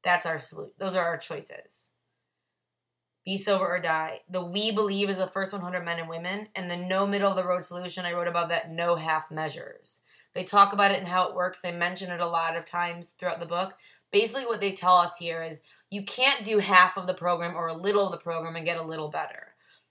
that's 0.02 0.26
our 0.26 0.38
solution. 0.38 0.72
Those 0.78 0.94
are 0.94 1.04
our 1.04 1.18
choices. 1.18 1.90
Be 3.28 3.36
sober 3.36 3.68
or 3.68 3.78
die. 3.78 4.22
The 4.30 4.42
we 4.42 4.70
believe 4.70 5.10
is 5.10 5.18
the 5.18 5.26
first 5.26 5.52
100 5.52 5.84
men 5.84 5.98
and 5.98 6.08
women, 6.08 6.48
and 6.56 6.70
the 6.70 6.78
no 6.78 7.06
middle 7.06 7.28
of 7.28 7.36
the 7.36 7.44
road 7.44 7.62
solution. 7.62 8.06
I 8.06 8.14
wrote 8.14 8.26
about 8.26 8.48
that. 8.48 8.72
No 8.72 8.96
half 8.96 9.30
measures. 9.30 10.00
They 10.32 10.44
talk 10.44 10.72
about 10.72 10.92
it 10.92 10.98
and 10.98 11.08
how 11.08 11.28
it 11.28 11.34
works. 11.34 11.60
They 11.60 11.70
mention 11.70 12.10
it 12.10 12.22
a 12.22 12.26
lot 12.26 12.56
of 12.56 12.64
times 12.64 13.10
throughout 13.10 13.38
the 13.38 13.44
book. 13.44 13.74
Basically, 14.10 14.46
what 14.46 14.62
they 14.62 14.72
tell 14.72 14.96
us 14.96 15.18
here 15.18 15.42
is 15.42 15.60
you 15.90 16.04
can't 16.04 16.42
do 16.42 16.60
half 16.60 16.96
of 16.96 17.06
the 17.06 17.12
program 17.12 17.54
or 17.54 17.66
a 17.66 17.74
little 17.74 18.06
of 18.06 18.12
the 18.12 18.16
program 18.16 18.56
and 18.56 18.64
get 18.64 18.78
a 18.78 18.82
little 18.82 19.08
better. 19.08 19.48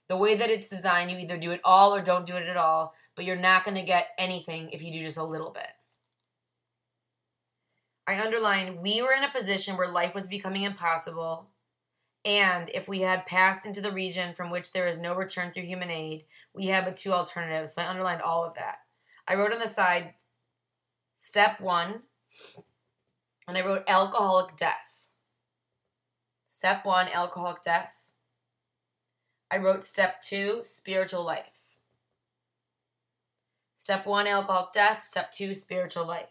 The 0.08 0.16
way 0.16 0.34
that 0.34 0.50
it's 0.50 0.68
designed, 0.68 1.12
you 1.12 1.18
either 1.18 1.38
do 1.38 1.52
it 1.52 1.60
all 1.62 1.94
or 1.94 2.02
don't 2.02 2.26
do 2.26 2.34
it 2.34 2.48
at 2.48 2.56
all, 2.56 2.92
but 3.14 3.24
you're 3.24 3.36
not 3.36 3.64
going 3.64 3.76
to 3.76 3.84
get 3.84 4.08
anything 4.18 4.70
if 4.72 4.82
you 4.82 4.92
do 4.92 4.98
just 4.98 5.16
a 5.16 5.22
little 5.22 5.52
bit. 5.52 5.68
I 8.04 8.20
underline 8.20 8.82
we 8.82 9.00
were 9.00 9.12
in 9.12 9.22
a 9.22 9.30
position 9.30 9.76
where 9.76 9.92
life 9.92 10.16
was 10.16 10.26
becoming 10.26 10.64
impossible, 10.64 11.50
and 12.24 12.70
if 12.74 12.88
we 12.88 13.00
had 13.00 13.26
passed 13.26 13.64
into 13.64 13.80
the 13.80 13.92
region 13.92 14.34
from 14.34 14.50
which 14.50 14.72
there 14.72 14.86
is 14.86 14.98
no 14.98 15.14
return 15.14 15.52
through 15.52 15.62
human 15.64 15.90
aid, 15.90 16.24
we 16.52 16.66
had 16.66 16.84
but 16.84 16.96
two 16.96 17.12
alternatives. 17.12 17.74
So 17.74 17.82
I 17.82 17.88
underlined 17.88 18.22
all 18.22 18.44
of 18.44 18.54
that. 18.54 18.78
I 19.26 19.34
wrote 19.34 19.52
on 19.52 19.60
the 19.60 19.68
side 19.68 20.14
step 21.14 21.60
one, 21.60 22.02
and 23.46 23.56
I 23.56 23.64
wrote 23.64 23.84
alcoholic 23.86 24.56
death. 24.56 25.08
Step 26.48 26.84
one, 26.84 27.08
alcoholic 27.12 27.62
death. 27.62 27.92
I 29.50 29.58
wrote 29.58 29.84
step 29.84 30.20
two, 30.20 30.62
spiritual 30.64 31.24
life. 31.24 31.76
Step 33.76 34.06
one, 34.06 34.26
alcoholic 34.26 34.72
death. 34.72 35.04
Step 35.04 35.32
two, 35.32 35.54
spiritual 35.54 36.04
life. 36.04 36.28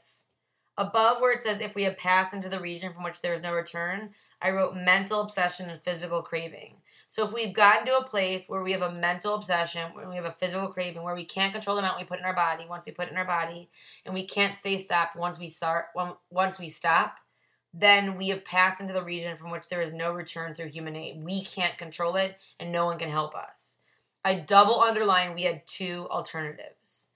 Above 0.78 1.22
where 1.22 1.32
it 1.32 1.42
says 1.42 1.60
if 1.60 1.74
we 1.74 1.84
have 1.84 1.98
passed 1.98 2.34
into 2.34 2.50
the 2.50 2.60
region 2.60 2.94
from 2.94 3.04
which 3.04 3.22
there 3.22 3.34
is 3.34 3.42
no 3.42 3.54
return, 3.54 4.12
I 4.42 4.52
wrote 4.52 4.76
mental 4.76 5.22
obsession 5.22 5.70
and 5.70 5.82
physical 5.82 6.22
craving. 6.22 6.76
So 7.10 7.26
if 7.26 7.34
we've 7.34 7.54
gotten 7.54 7.86
to 7.86 7.98
a 7.98 8.04
place 8.04 8.50
where 8.50 8.62
we 8.62 8.74
have 8.74 8.82
a 8.82 8.92
mental 8.92 9.34
obsession, 9.34 9.94
where 9.94 10.10
we 10.10 10.16
have 10.16 10.26
a 10.26 10.32
physical 10.32 10.68
craving, 10.68 11.04
where 11.04 11.16
we 11.16 11.24
can't 11.24 11.54
control 11.54 11.78
the 11.78 11.82
amount 11.82 12.00
we 12.00 12.06
put 12.06 12.20
in 12.20 12.26
our 12.26 12.36
body 12.36 12.66
once 12.68 12.86
we 12.86 12.92
put 12.92 13.10
in 13.10 13.18
our 13.18 13.26
body, 13.26 13.70
and 14.06 14.14
we 14.14 14.26
can't 14.26 14.54
stay 14.54 14.78
stopped 14.78 15.16
once 15.16 15.40
we 15.40 15.48
start 15.48 15.86
once 16.30 16.60
we 16.60 16.68
stop, 16.68 17.20
then 17.74 18.18
we 18.18 18.28
have 18.28 18.44
passed 18.44 18.82
into 18.82 18.94
the 18.94 19.04
region 19.04 19.38
from 19.38 19.52
which 19.52 19.70
there 19.70 19.82
is 19.82 19.94
no 19.94 20.12
return 20.12 20.54
through 20.54 20.70
human 20.70 20.96
aid. 20.96 21.24
We 21.24 21.44
can't 21.44 21.78
control 21.78 22.18
it, 22.18 22.38
and 22.60 22.72
no 22.72 22.86
one 22.86 23.00
can 23.00 23.10
help 23.10 23.36
us. 23.36 23.78
I 24.26 24.36
double 24.36 24.82
underline 24.82 25.34
we 25.34 25.44
had 25.44 25.66
two 25.66 26.08
alternatives. 26.12 27.10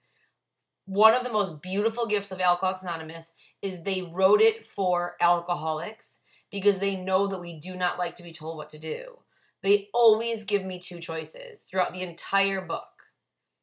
One 0.86 1.14
of 1.14 1.22
the 1.22 1.32
most 1.32 1.60
beautiful 1.60 2.06
gifts 2.06 2.32
of 2.32 2.40
Alcoholics 2.40 2.82
Anonymous 2.82 3.34
is 3.60 3.82
they 3.82 4.02
wrote 4.02 4.40
it 4.40 4.64
for 4.64 5.16
alcoholics 5.20 6.20
because 6.52 6.78
they 6.78 6.94
know 6.94 7.26
that 7.26 7.40
we 7.40 7.58
do 7.58 7.74
not 7.74 7.98
like 7.98 8.14
to 8.16 8.22
be 8.22 8.30
told 8.30 8.56
what 8.56 8.68
to 8.68 8.78
do. 8.78 9.18
They 9.62 9.88
always 9.94 10.44
give 10.44 10.64
me 10.64 10.78
two 10.78 11.00
choices 11.00 11.62
throughout 11.62 11.92
the 11.92 12.02
entire 12.02 12.60
book. 12.60 12.84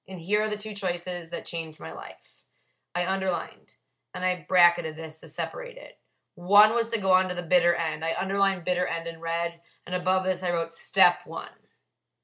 And 0.07 0.19
here 0.19 0.41
are 0.41 0.49
the 0.49 0.57
two 0.57 0.73
choices 0.73 1.29
that 1.29 1.45
changed 1.45 1.79
my 1.79 1.93
life. 1.93 2.43
I 2.95 3.05
underlined 3.05 3.75
and 4.13 4.25
I 4.25 4.45
bracketed 4.49 4.95
this 4.95 5.19
to 5.21 5.27
separate 5.27 5.77
it. 5.77 5.99
One 6.33 6.73
was 6.73 6.89
to 6.91 6.99
go 6.99 7.11
on 7.11 7.29
to 7.29 7.35
the 7.35 7.43
bitter 7.43 7.75
end. 7.75 8.03
I 8.03 8.15
underlined 8.19 8.63
bitter 8.63 8.87
end 8.87 9.07
in 9.07 9.19
red, 9.19 9.59
and 9.85 9.93
above 9.93 10.23
this 10.23 10.41
I 10.41 10.51
wrote 10.51 10.71
step 10.71 11.19
one. 11.25 11.49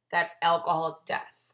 That's 0.09 0.33
alcoholic 0.41 1.05
death. 1.05 1.53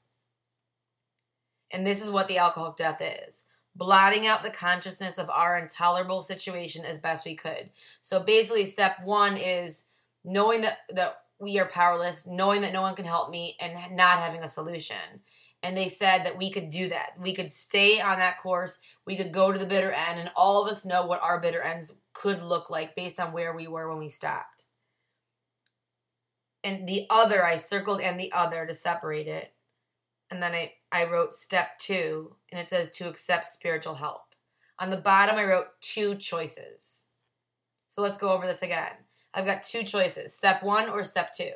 And 1.71 1.85
this 1.85 2.03
is 2.03 2.11
what 2.11 2.27
the 2.27 2.37
alcoholic 2.37 2.77
death 2.77 3.01
is 3.01 3.45
blotting 3.81 4.27
out 4.27 4.43
the 4.43 4.51
consciousness 4.51 5.17
of 5.17 5.27
our 5.31 5.57
intolerable 5.57 6.21
situation 6.21 6.85
as 6.85 6.99
best 6.99 7.25
we 7.25 7.35
could. 7.35 7.71
So 8.01 8.19
basically, 8.19 8.65
step 8.65 8.97
one 9.03 9.37
is 9.37 9.85
knowing 10.23 10.61
that, 10.61 10.81
that 10.93 11.21
we 11.39 11.57
are 11.57 11.65
powerless, 11.65 12.27
knowing 12.27 12.61
that 12.61 12.73
no 12.73 12.83
one 12.83 12.93
can 12.93 13.05
help 13.05 13.31
me, 13.31 13.57
and 13.59 13.73
not 13.97 14.19
having 14.19 14.43
a 14.43 14.47
solution. 14.47 14.95
And 15.63 15.75
they 15.75 15.87
said 15.89 16.23
that 16.27 16.37
we 16.37 16.51
could 16.51 16.69
do 16.69 16.89
that. 16.89 17.13
We 17.19 17.33
could 17.33 17.51
stay 17.51 17.99
on 17.99 18.19
that 18.19 18.39
course. 18.39 18.77
We 19.07 19.15
could 19.15 19.31
go 19.31 19.51
to 19.51 19.57
the 19.57 19.65
bitter 19.65 19.91
end, 19.91 20.19
and 20.19 20.29
all 20.35 20.63
of 20.63 20.69
us 20.69 20.85
know 20.85 21.07
what 21.07 21.23
our 21.23 21.39
bitter 21.39 21.63
ends 21.63 21.95
could 22.13 22.43
look 22.43 22.69
like 22.69 22.95
based 22.95 23.19
on 23.19 23.33
where 23.33 23.55
we 23.55 23.65
were 23.65 23.89
when 23.89 23.97
we 23.97 24.09
stopped. 24.09 24.65
And 26.63 26.87
the 26.87 27.07
other, 27.09 27.43
I 27.43 27.55
circled 27.55 27.99
and 27.99 28.19
the 28.19 28.31
other 28.31 28.67
to 28.67 28.75
separate 28.75 29.27
it 29.27 29.51
and 30.31 30.41
then 30.41 30.53
I, 30.53 30.73
I 30.91 31.03
wrote 31.03 31.33
step 31.33 31.77
two, 31.77 32.35
and 32.51 32.59
it 32.59 32.69
says 32.69 32.89
to 32.91 33.09
accept 33.09 33.47
spiritual 33.47 33.95
help. 33.95 34.21
On 34.79 34.89
the 34.89 34.97
bottom, 34.97 35.35
I 35.35 35.43
wrote 35.43 35.67
two 35.81 36.15
choices. 36.15 37.05
So 37.87 38.01
let's 38.01 38.17
go 38.17 38.29
over 38.29 38.47
this 38.47 38.61
again. 38.61 38.93
I've 39.33 39.45
got 39.45 39.63
two 39.63 39.83
choices 39.83 40.33
step 40.33 40.63
one 40.63 40.89
or 40.89 41.03
step 41.03 41.33
two. 41.33 41.51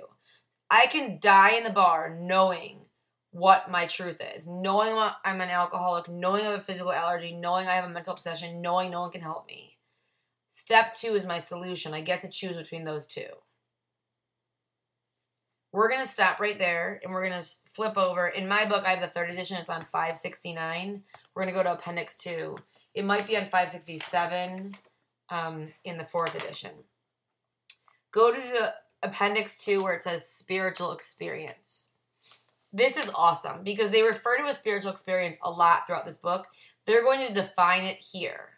I 0.69 0.87
can 0.87 1.19
die 1.19 1.51
in 1.51 1.63
the 1.63 1.69
bar 1.69 2.17
knowing 2.19 2.81
what 3.31 3.69
my 3.69 3.85
truth 3.85 4.21
is, 4.35 4.47
knowing 4.47 4.95
I'm 5.25 5.41
an 5.41 5.49
alcoholic, 5.49 6.07
knowing 6.07 6.41
I 6.45 6.51
have 6.51 6.59
a 6.59 6.63
physical 6.63 6.93
allergy, 6.93 7.33
knowing 7.33 7.67
I 7.67 7.73
have 7.73 7.85
a 7.85 7.89
mental 7.89 8.13
obsession, 8.13 8.61
knowing 8.61 8.91
no 8.91 9.01
one 9.01 9.11
can 9.11 9.21
help 9.21 9.47
me. 9.47 9.77
Step 10.51 10.93
two 10.93 11.15
is 11.15 11.25
my 11.25 11.37
solution. 11.37 11.93
I 11.93 12.01
get 12.01 12.21
to 12.21 12.29
choose 12.29 12.55
between 12.55 12.85
those 12.85 13.05
two. 13.05 13.27
We're 15.75 15.89
going 15.89 16.01
to 16.01 16.07
stop 16.07 16.39
right 16.39 16.57
there 16.57 17.01
and 17.03 17.11
we're 17.11 17.27
going 17.27 17.41
to 17.41 17.49
flip 17.65 17.97
over. 17.97 18.27
In 18.27 18.47
my 18.47 18.63
book, 18.63 18.85
I 18.85 18.91
have 18.91 19.01
the 19.01 19.07
third 19.07 19.29
edition. 19.29 19.57
It's 19.57 19.69
on 19.69 19.83
569. 19.83 21.03
We're 21.33 21.43
going 21.43 21.53
to 21.53 21.59
go 21.59 21.63
to 21.63 21.73
Appendix 21.73 22.15
2. 22.15 22.55
It 22.93 23.03
might 23.03 23.27
be 23.27 23.35
on 23.35 23.43
567 23.43 24.77
um, 25.29 25.67
in 25.83 25.97
the 25.97 26.05
fourth 26.05 26.33
edition. 26.33 26.71
Go 28.13 28.33
to 28.33 28.39
the 28.39 28.73
Appendix 29.03 29.61
2 29.65 29.83
where 29.83 29.93
it 29.93 30.03
says 30.03 30.25
spiritual 30.25 30.93
experience. 30.93 31.89
This 32.71 32.95
is 32.95 33.11
awesome 33.13 33.61
because 33.65 33.91
they 33.91 34.01
refer 34.01 34.37
to 34.37 34.47
a 34.47 34.53
spiritual 34.53 34.91
experience 34.93 35.39
a 35.43 35.51
lot 35.51 35.85
throughout 35.85 36.05
this 36.05 36.17
book. 36.17 36.47
They're 36.85 37.03
going 37.03 37.27
to 37.27 37.33
define 37.33 37.83
it 37.83 37.97
here. 37.97 38.51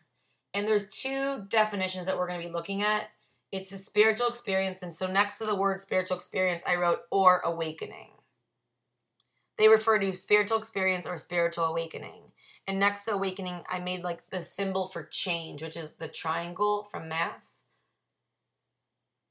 And 0.54 0.68
there's 0.68 0.88
two 0.90 1.48
definitions 1.50 2.06
that 2.06 2.16
we're 2.16 2.28
going 2.28 2.40
to 2.40 2.48
be 2.48 2.54
looking 2.54 2.84
at 2.84 3.10
it's 3.52 3.72
a 3.72 3.78
spiritual 3.78 4.28
experience. 4.28 4.84
And 4.84 4.94
so 4.94 5.08
next 5.08 5.38
to 5.38 5.46
the 5.46 5.56
word 5.56 5.82
spiritual 5.82 6.18
experience, 6.18 6.64
I 6.68 6.76
wrote 6.76 7.02
or 7.12 7.42
awakening. 7.44 8.12
They 9.58 9.68
refer 9.68 10.00
to 10.00 10.14
spiritual 10.14 10.58
experience 10.58 11.08
or 11.08 11.18
spiritual 11.18 11.66
awakening. 11.66 12.32
And 12.68 12.80
next 12.80 13.06
to 13.06 13.14
awakening, 13.14 13.62
I 13.70 13.80
made 13.80 14.04
like 14.04 14.30
the 14.30 14.42
symbol 14.42 14.88
for 14.88 15.04
change, 15.04 15.64
which 15.64 15.78
is 15.78 15.94
the 15.94 16.10
triangle 16.10 16.84
from 16.92 17.08
math, 17.08 17.54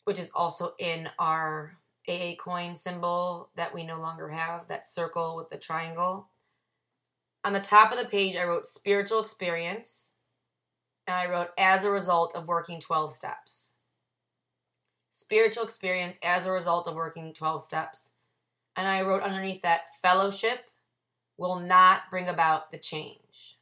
which 0.04 0.18
is 0.18 0.30
also 0.34 0.74
in 0.78 1.10
our 1.18 1.76
AA 2.08 2.34
coin 2.38 2.74
symbol 2.74 3.50
that 3.56 3.74
we 3.74 3.84
no 3.84 4.00
longer 4.00 4.30
have, 4.30 4.68
that 4.68 4.86
circle 4.86 5.36
with 5.36 5.50
the 5.50 5.58
triangle. 5.58 6.28
On 7.44 7.52
the 7.52 7.60
top 7.60 7.92
of 7.92 7.98
the 7.98 8.06
page, 8.06 8.36
I 8.36 8.44
wrote 8.44 8.66
spiritual 8.66 9.20
experience, 9.20 10.14
and 11.06 11.14
I 11.14 11.26
wrote 11.26 11.50
as 11.58 11.84
a 11.84 11.90
result 11.90 12.34
of 12.34 12.48
working 12.48 12.80
12 12.80 13.12
steps 13.12 13.75
spiritual 15.16 15.64
experience 15.64 16.18
as 16.22 16.44
a 16.44 16.52
result 16.52 16.86
of 16.86 16.94
working 16.94 17.32
12 17.32 17.62
steps. 17.62 18.16
And 18.76 18.86
I 18.86 19.00
wrote 19.00 19.22
underneath 19.22 19.62
that 19.62 19.96
fellowship 20.02 20.66
will 21.38 21.58
not 21.58 22.10
bring 22.10 22.28
about 22.28 22.70
the 22.70 22.76
change. 22.76 23.56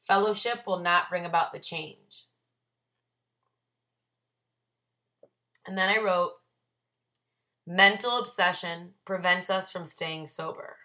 Fellowship 0.00 0.62
will 0.66 0.78
not 0.78 1.10
bring 1.10 1.26
about 1.26 1.52
the 1.52 1.58
change. 1.58 2.28
And 5.66 5.76
then 5.76 5.90
I 5.90 6.02
wrote 6.02 6.32
mental 7.66 8.18
obsession 8.18 8.92
prevents 9.04 9.50
us 9.50 9.70
from 9.70 9.84
staying 9.84 10.28
sober. 10.28 10.76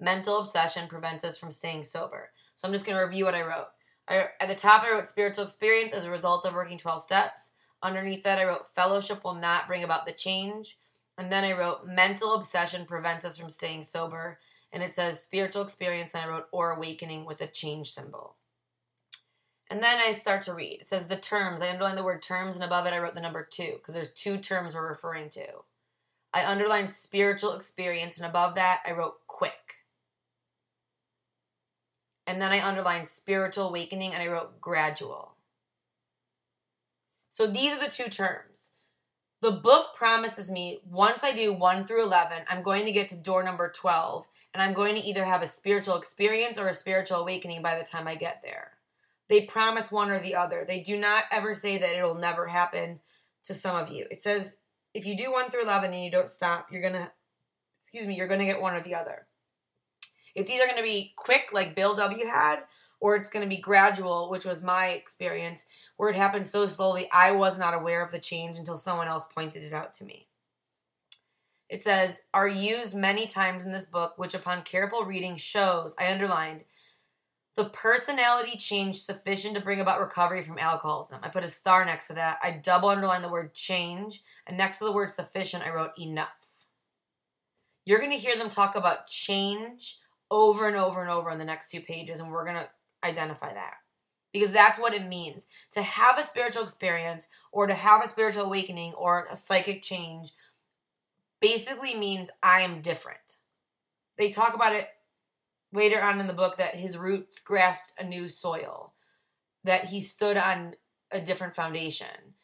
Mental 0.00 0.40
obsession 0.40 0.88
prevents 0.88 1.22
us 1.22 1.38
from 1.38 1.52
staying 1.52 1.84
sober. 1.84 2.30
So 2.56 2.66
I'm 2.66 2.74
just 2.74 2.86
going 2.86 2.98
to 2.98 3.04
review 3.04 3.24
what 3.24 3.36
I 3.36 3.42
wrote. 3.42 3.68
I, 4.08 4.26
at 4.40 4.48
the 4.48 4.56
top, 4.56 4.82
I 4.82 4.90
wrote 4.90 5.06
spiritual 5.06 5.44
experience 5.44 5.92
as 5.92 6.04
a 6.04 6.10
result 6.10 6.44
of 6.44 6.54
working 6.54 6.76
12 6.76 7.00
steps. 7.00 7.50
Underneath 7.84 8.22
that, 8.22 8.38
I 8.38 8.44
wrote 8.44 8.74
fellowship 8.74 9.22
will 9.22 9.34
not 9.34 9.66
bring 9.66 9.84
about 9.84 10.06
the 10.06 10.12
change. 10.12 10.78
And 11.18 11.30
then 11.30 11.44
I 11.44 11.52
wrote 11.52 11.86
mental 11.86 12.34
obsession 12.34 12.86
prevents 12.86 13.26
us 13.26 13.36
from 13.36 13.50
staying 13.50 13.84
sober. 13.84 14.38
And 14.72 14.82
it 14.82 14.94
says 14.94 15.22
spiritual 15.22 15.62
experience, 15.62 16.14
and 16.14 16.24
I 16.24 16.28
wrote 16.28 16.48
or 16.50 16.72
awakening 16.72 17.26
with 17.26 17.42
a 17.42 17.46
change 17.46 17.92
symbol. 17.92 18.36
And 19.70 19.82
then 19.82 19.98
I 19.98 20.12
start 20.12 20.42
to 20.42 20.54
read. 20.54 20.78
It 20.80 20.88
says 20.88 21.06
the 21.06 21.16
terms. 21.16 21.60
I 21.60 21.68
underlined 21.68 21.98
the 21.98 22.04
word 22.04 22.22
terms, 22.22 22.56
and 22.56 22.64
above 22.64 22.86
it 22.86 22.94
I 22.94 22.98
wrote 22.98 23.14
the 23.14 23.20
number 23.20 23.46
two 23.48 23.74
because 23.74 23.94
there's 23.94 24.10
two 24.10 24.38
terms 24.38 24.74
we're 24.74 24.88
referring 24.88 25.28
to. 25.30 25.46
I 26.32 26.44
underlined 26.44 26.90
spiritual 26.90 27.54
experience, 27.54 28.16
and 28.16 28.26
above 28.26 28.54
that 28.56 28.80
I 28.86 28.92
wrote 28.92 29.26
quick. 29.26 29.52
And 32.26 32.40
then 32.40 32.50
I 32.50 32.66
underlined 32.66 33.06
spiritual 33.06 33.68
awakening, 33.68 34.14
and 34.14 34.22
I 34.22 34.26
wrote 34.26 34.60
gradual. 34.60 35.33
So 37.34 37.48
these 37.48 37.72
are 37.72 37.80
the 37.80 37.90
two 37.90 38.08
terms. 38.08 38.70
The 39.42 39.50
book 39.50 39.96
promises 39.96 40.52
me 40.52 40.78
once 40.88 41.24
I 41.24 41.32
do 41.32 41.52
1 41.52 41.84
through 41.84 42.04
11, 42.04 42.44
I'm 42.48 42.62
going 42.62 42.86
to 42.86 42.92
get 42.92 43.08
to 43.08 43.16
door 43.16 43.42
number 43.42 43.72
12, 43.72 44.24
and 44.54 44.62
I'm 44.62 44.72
going 44.72 44.94
to 44.94 45.04
either 45.04 45.24
have 45.24 45.42
a 45.42 45.48
spiritual 45.48 45.96
experience 45.96 46.58
or 46.58 46.68
a 46.68 46.72
spiritual 46.72 47.16
awakening 47.16 47.60
by 47.60 47.76
the 47.76 47.84
time 47.84 48.06
I 48.06 48.14
get 48.14 48.42
there. 48.44 48.74
They 49.28 49.40
promise 49.40 49.90
one 49.90 50.10
or 50.10 50.20
the 50.20 50.36
other. 50.36 50.64
They 50.64 50.78
do 50.78 50.96
not 50.96 51.24
ever 51.32 51.56
say 51.56 51.76
that 51.76 51.96
it'll 51.96 52.14
never 52.14 52.46
happen 52.46 53.00
to 53.46 53.52
some 53.52 53.74
of 53.74 53.90
you. 53.90 54.06
It 54.12 54.22
says 54.22 54.58
if 54.94 55.04
you 55.04 55.16
do 55.16 55.32
1 55.32 55.50
through 55.50 55.64
11 55.64 55.92
and 55.92 56.04
you 56.04 56.12
don't 56.12 56.30
stop, 56.30 56.68
you're 56.70 56.82
going 56.82 56.92
to, 56.92 57.10
excuse 57.82 58.06
me, 58.06 58.14
you're 58.14 58.28
going 58.28 58.38
to 58.38 58.46
get 58.46 58.60
one 58.60 58.76
or 58.76 58.80
the 58.80 58.94
other. 58.94 59.26
It's 60.36 60.52
either 60.52 60.66
going 60.66 60.78
to 60.78 60.84
be 60.84 61.12
quick, 61.16 61.48
like 61.52 61.74
Bill 61.74 61.96
W. 61.96 62.26
had, 62.26 62.60
or 63.04 63.16
it's 63.16 63.28
going 63.28 63.44
to 63.44 63.54
be 63.54 63.60
gradual, 63.60 64.30
which 64.30 64.46
was 64.46 64.62
my 64.62 64.86
experience, 64.86 65.66
where 65.98 66.08
it 66.08 66.16
happened 66.16 66.46
so 66.46 66.66
slowly 66.66 67.06
I 67.12 67.32
was 67.32 67.58
not 67.58 67.74
aware 67.74 68.02
of 68.02 68.10
the 68.10 68.18
change 68.18 68.56
until 68.56 68.78
someone 68.78 69.08
else 69.08 69.26
pointed 69.26 69.62
it 69.62 69.74
out 69.74 69.92
to 69.94 70.06
me. 70.06 70.26
It 71.68 71.82
says, 71.82 72.22
are 72.32 72.48
used 72.48 72.94
many 72.94 73.26
times 73.26 73.62
in 73.62 73.72
this 73.72 73.84
book, 73.84 74.14
which 74.16 74.32
upon 74.32 74.62
careful 74.62 75.04
reading 75.04 75.36
shows, 75.36 75.94
I 75.98 76.10
underlined, 76.10 76.62
the 77.56 77.66
personality 77.66 78.56
change 78.56 79.02
sufficient 79.02 79.54
to 79.54 79.60
bring 79.60 79.82
about 79.82 80.00
recovery 80.00 80.40
from 80.40 80.58
alcoholism. 80.58 81.20
I 81.22 81.28
put 81.28 81.44
a 81.44 81.48
star 81.50 81.84
next 81.84 82.06
to 82.06 82.14
that. 82.14 82.38
I 82.42 82.52
double 82.52 82.88
underlined 82.88 83.22
the 83.22 83.28
word 83.28 83.52
change, 83.52 84.22
and 84.46 84.56
next 84.56 84.78
to 84.78 84.86
the 84.86 84.92
word 84.92 85.10
sufficient, 85.10 85.62
I 85.62 85.74
wrote 85.74 85.98
enough. 85.98 86.64
You're 87.84 88.00
going 88.00 88.12
to 88.12 88.16
hear 88.16 88.38
them 88.38 88.48
talk 88.48 88.76
about 88.76 89.08
change 89.08 89.98
over 90.30 90.66
and 90.66 90.76
over 90.78 91.02
and 91.02 91.10
over 91.10 91.30
on 91.30 91.36
the 91.36 91.44
next 91.44 91.70
two 91.70 91.80
pages, 91.80 92.18
and 92.18 92.30
we're 92.30 92.46
going 92.46 92.56
to 92.56 92.68
identify 93.04 93.52
that 93.52 93.74
because 94.32 94.50
that's 94.50 94.78
what 94.78 94.92
it 94.92 95.06
means 95.06 95.46
to 95.70 95.82
have 95.82 96.18
a 96.18 96.24
spiritual 96.24 96.64
experience 96.64 97.28
or 97.52 97.66
to 97.66 97.74
have 97.74 98.02
a 98.04 98.08
spiritual 98.08 98.44
awakening 98.44 98.92
or 98.94 99.26
a 99.30 99.36
psychic 99.36 99.80
change 99.80 100.32
basically 101.40 101.94
means 101.94 102.30
I 102.42 102.62
am 102.62 102.80
different. 102.80 103.36
They 104.18 104.30
talk 104.30 104.54
about 104.54 104.74
it 104.74 104.88
later 105.72 106.02
on 106.02 106.20
in 106.20 106.26
the 106.26 106.32
book 106.32 106.56
that 106.56 106.76
his 106.76 106.98
roots 106.98 107.40
grasped 107.40 107.92
a 107.98 108.04
new 108.04 108.28
soil, 108.28 108.94
that 109.62 109.86
he 109.86 110.00
stood 110.00 110.36
on 110.36 110.74
a 111.10 111.20
different 111.20 111.54
foundation, 111.54 112.34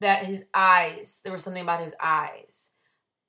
that 0.00 0.26
his 0.26 0.46
eyes, 0.54 1.20
there 1.24 1.32
was 1.32 1.42
something 1.42 1.62
about 1.62 1.82
his 1.82 1.94
eyes. 2.02 2.72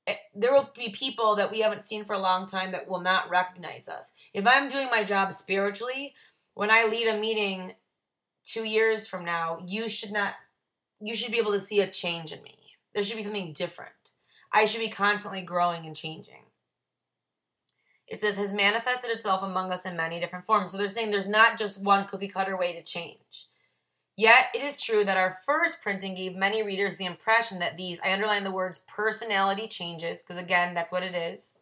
Eh, 0.06 0.16
there 0.36 0.54
will 0.54 0.70
be 0.76 0.90
people 0.90 1.36
that 1.36 1.52
we 1.52 1.62
haven't 1.62 1.86
seen 1.86 2.04
for 2.04 2.14
a 2.14 2.20
long 2.20 2.46
time 2.46 2.72
that 2.72 2.90
will 2.90 3.02
not 3.02 3.30
recognize 3.30 3.88
us. 3.88 4.12
If 4.34 4.46
I'm 4.46 4.68
doing 4.68 4.90
my 4.92 5.04
job 5.04 5.34
spiritually, 5.34 6.14
when 6.54 6.70
I 6.70 6.86
lead 6.86 7.08
a 7.08 7.20
meeting 7.20 7.74
two 8.44 8.64
years 8.64 9.08
from 9.08 9.26
now, 9.26 9.60
you 9.66 9.90
should 9.90 10.12
not, 10.12 10.34
you 11.00 11.16
should 11.16 11.32
be 11.32 11.40
able 11.40 11.54
to 11.54 11.60
see 11.60 11.82
a 11.82 11.88
change 11.88 12.32
in 12.32 12.44
me. 12.44 12.58
There 12.94 13.04
should 13.04 13.18
be 13.18 13.24
something 13.24 13.54
different. 13.54 13.92
I 14.52 14.66
should 14.66 14.82
be 14.82 14.90
constantly 14.90 15.42
growing 15.42 15.86
and 15.86 15.96
changing. 15.96 16.44
It 18.08 18.22
says, 18.22 18.36
has 18.36 18.54
manifested 18.54 19.10
itself 19.10 19.42
among 19.42 19.72
us 19.72 19.86
in 19.86 19.96
many 19.96 20.20
different 20.20 20.46
forms. 20.46 20.72
So 20.72 20.78
they're 20.78 20.90
saying 20.90 21.10
there's 21.10 21.28
not 21.28 21.58
just 21.58 21.82
one 21.82 22.06
cookie 22.06 22.28
cutter 22.28 22.56
way 22.56 22.74
to 22.74 22.84
change. 22.84 23.48
Yet 24.16 24.50
it 24.54 24.62
is 24.62 24.80
true 24.80 25.04
that 25.06 25.18
our 25.18 25.40
first 25.46 25.82
printing 25.82 26.14
gave 26.14 26.36
many 26.36 26.62
readers 26.62 26.98
the 26.98 27.06
impression 27.06 27.58
that 27.60 27.78
these, 27.78 28.00
I 28.06 28.14
underline 28.14 28.44
the 28.44 28.52
words 28.52 28.84
personality 28.88 29.68
changes, 29.68 30.22
because 30.22 30.38
again, 30.38 30.76
that's 30.76 30.92
what 30.92 31.02
it 31.02 31.16
is, 31.16 31.58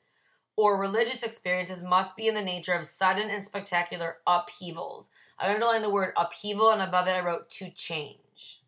or 0.61 0.79
religious 0.79 1.23
experiences 1.23 1.81
must 1.81 2.15
be 2.15 2.27
in 2.27 2.35
the 2.35 2.41
nature 2.41 2.73
of 2.73 2.85
sudden 2.85 3.31
and 3.31 3.43
spectacular 3.43 4.17
upheavals. 4.27 5.09
I 5.39 5.51
underlined 5.51 5.83
the 5.83 5.89
word 5.89 6.13
upheaval 6.15 6.69
and 6.69 6.83
above 6.83 7.07
it 7.07 7.15
I 7.15 7.25
wrote 7.25 7.49
to 7.49 7.71
change. 7.71 8.61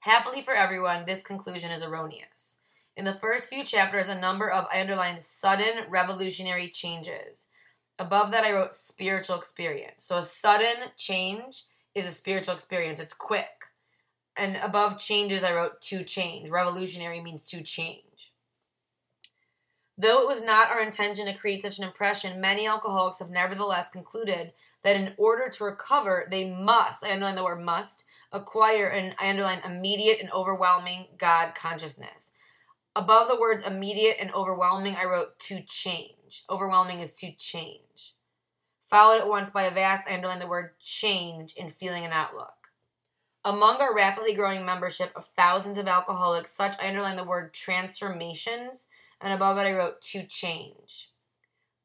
Happily 0.00 0.42
for 0.42 0.52
everyone, 0.52 1.06
this 1.06 1.22
conclusion 1.22 1.70
is 1.70 1.82
erroneous. 1.82 2.58
In 2.94 3.06
the 3.06 3.14
first 3.14 3.48
few 3.48 3.64
chapters, 3.64 4.08
a 4.08 4.14
number 4.14 4.50
of, 4.50 4.66
I 4.70 4.82
underlined, 4.82 5.22
sudden 5.22 5.84
revolutionary 5.88 6.68
changes. 6.68 7.48
Above 7.98 8.32
that, 8.32 8.44
I 8.44 8.52
wrote 8.52 8.74
spiritual 8.74 9.36
experience. 9.36 10.04
So 10.04 10.18
a 10.18 10.22
sudden 10.22 10.90
change 10.98 11.64
is 11.94 12.04
a 12.04 12.12
spiritual 12.12 12.52
experience. 12.52 13.00
It's 13.00 13.14
quick 13.14 13.67
and 14.38 14.56
above 14.56 14.98
changes, 14.98 15.42
I 15.42 15.54
wrote 15.54 15.80
to 15.82 16.02
change. 16.04 16.50
Revolutionary 16.50 17.20
means 17.20 17.44
to 17.50 17.62
change. 17.62 18.32
Though 19.96 20.22
it 20.22 20.28
was 20.28 20.42
not 20.42 20.70
our 20.70 20.80
intention 20.80 21.26
to 21.26 21.34
create 21.34 21.62
such 21.62 21.78
an 21.78 21.84
impression, 21.84 22.40
many 22.40 22.66
alcoholics 22.66 23.18
have 23.18 23.30
nevertheless 23.30 23.90
concluded 23.90 24.52
that 24.84 24.96
in 24.96 25.14
order 25.16 25.48
to 25.48 25.64
recover, 25.64 26.28
they 26.30 26.48
must, 26.48 27.04
I 27.04 27.12
underline 27.12 27.34
the 27.34 27.42
word 27.42 27.64
must, 27.64 28.04
acquire 28.30 28.86
and 28.86 29.16
I 29.18 29.30
underline 29.30 29.60
immediate 29.64 30.18
and 30.20 30.30
overwhelming 30.30 31.06
God 31.18 31.54
consciousness. 31.54 32.32
Above 32.94 33.28
the 33.28 33.40
words 33.40 33.66
immediate 33.66 34.16
and 34.20 34.32
overwhelming, 34.32 34.96
I 34.96 35.04
wrote 35.04 35.38
to 35.40 35.62
change. 35.62 36.44
Overwhelming 36.48 37.00
is 37.00 37.14
to 37.20 37.32
change. 37.32 38.14
Followed 38.84 39.20
at 39.20 39.28
once 39.28 39.50
by 39.50 39.64
a 39.64 39.70
vast, 39.70 40.08
I 40.08 40.14
underline 40.14 40.38
the 40.38 40.46
word 40.46 40.78
change 40.80 41.54
in 41.54 41.70
feeling 41.70 42.04
and 42.04 42.12
outlook. 42.12 42.57
Among 43.44 43.76
our 43.76 43.94
rapidly 43.94 44.34
growing 44.34 44.64
membership 44.64 45.12
of 45.16 45.24
thousands 45.24 45.78
of 45.78 45.88
alcoholics, 45.88 46.52
such 46.52 46.74
I 46.82 46.88
underline 46.88 47.16
the 47.16 47.24
word 47.24 47.54
transformations, 47.54 48.88
and 49.20 49.32
above 49.32 49.58
it 49.58 49.62
I 49.62 49.72
wrote 49.72 50.02
to 50.02 50.22
change. 50.24 51.10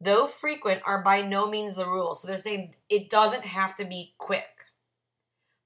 though 0.04 0.28
frequent, 0.28 0.82
are 0.86 1.02
by 1.02 1.22
no 1.22 1.48
means 1.50 1.76
the 1.76 1.88
rule. 1.88 2.16
So 2.16 2.28
they're 2.28 2.38
saying 2.38 2.76
it 2.90 3.10
doesn't 3.10 3.46
have 3.46 3.76
to 3.76 3.86
be 3.86 4.14
quick. 4.18 4.66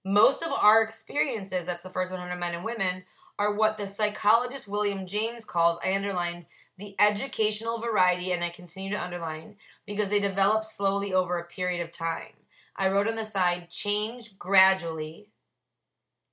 Most 0.06 0.41
of 0.41 0.52
our 0.52 0.82
experiences, 0.82 1.65
that's 1.65 1.84
the 1.84 1.89
first 1.89 2.12
100 2.12 2.36
men 2.38 2.54
and 2.54 2.63
women, 2.63 3.04
are 3.39 3.54
what 3.54 3.78
the 3.78 3.88
psychologist 3.88 4.67
William 4.67 5.06
James 5.06 5.45
calls, 5.45 5.80
I 5.84 5.95
underline, 5.95 6.45
the 6.78 6.95
educational 7.00 7.80
variety, 7.80 8.32
and 8.32 8.43
I 8.43 8.50
continue 8.50 8.91
to 8.91 9.04
underline, 9.04 9.56
because 9.86 10.10
they 10.10 10.19
develop 10.19 10.63
slowly 10.63 11.13
over 11.13 11.38
a 11.38 11.45
period 11.45 11.82
of 11.82 11.91
time. 11.91 12.34
I 12.76 12.89
wrote 12.89 13.08
on 13.08 13.15
the 13.15 13.26
side, 13.26 13.69
change 13.69 14.38
gradually, 14.38 15.30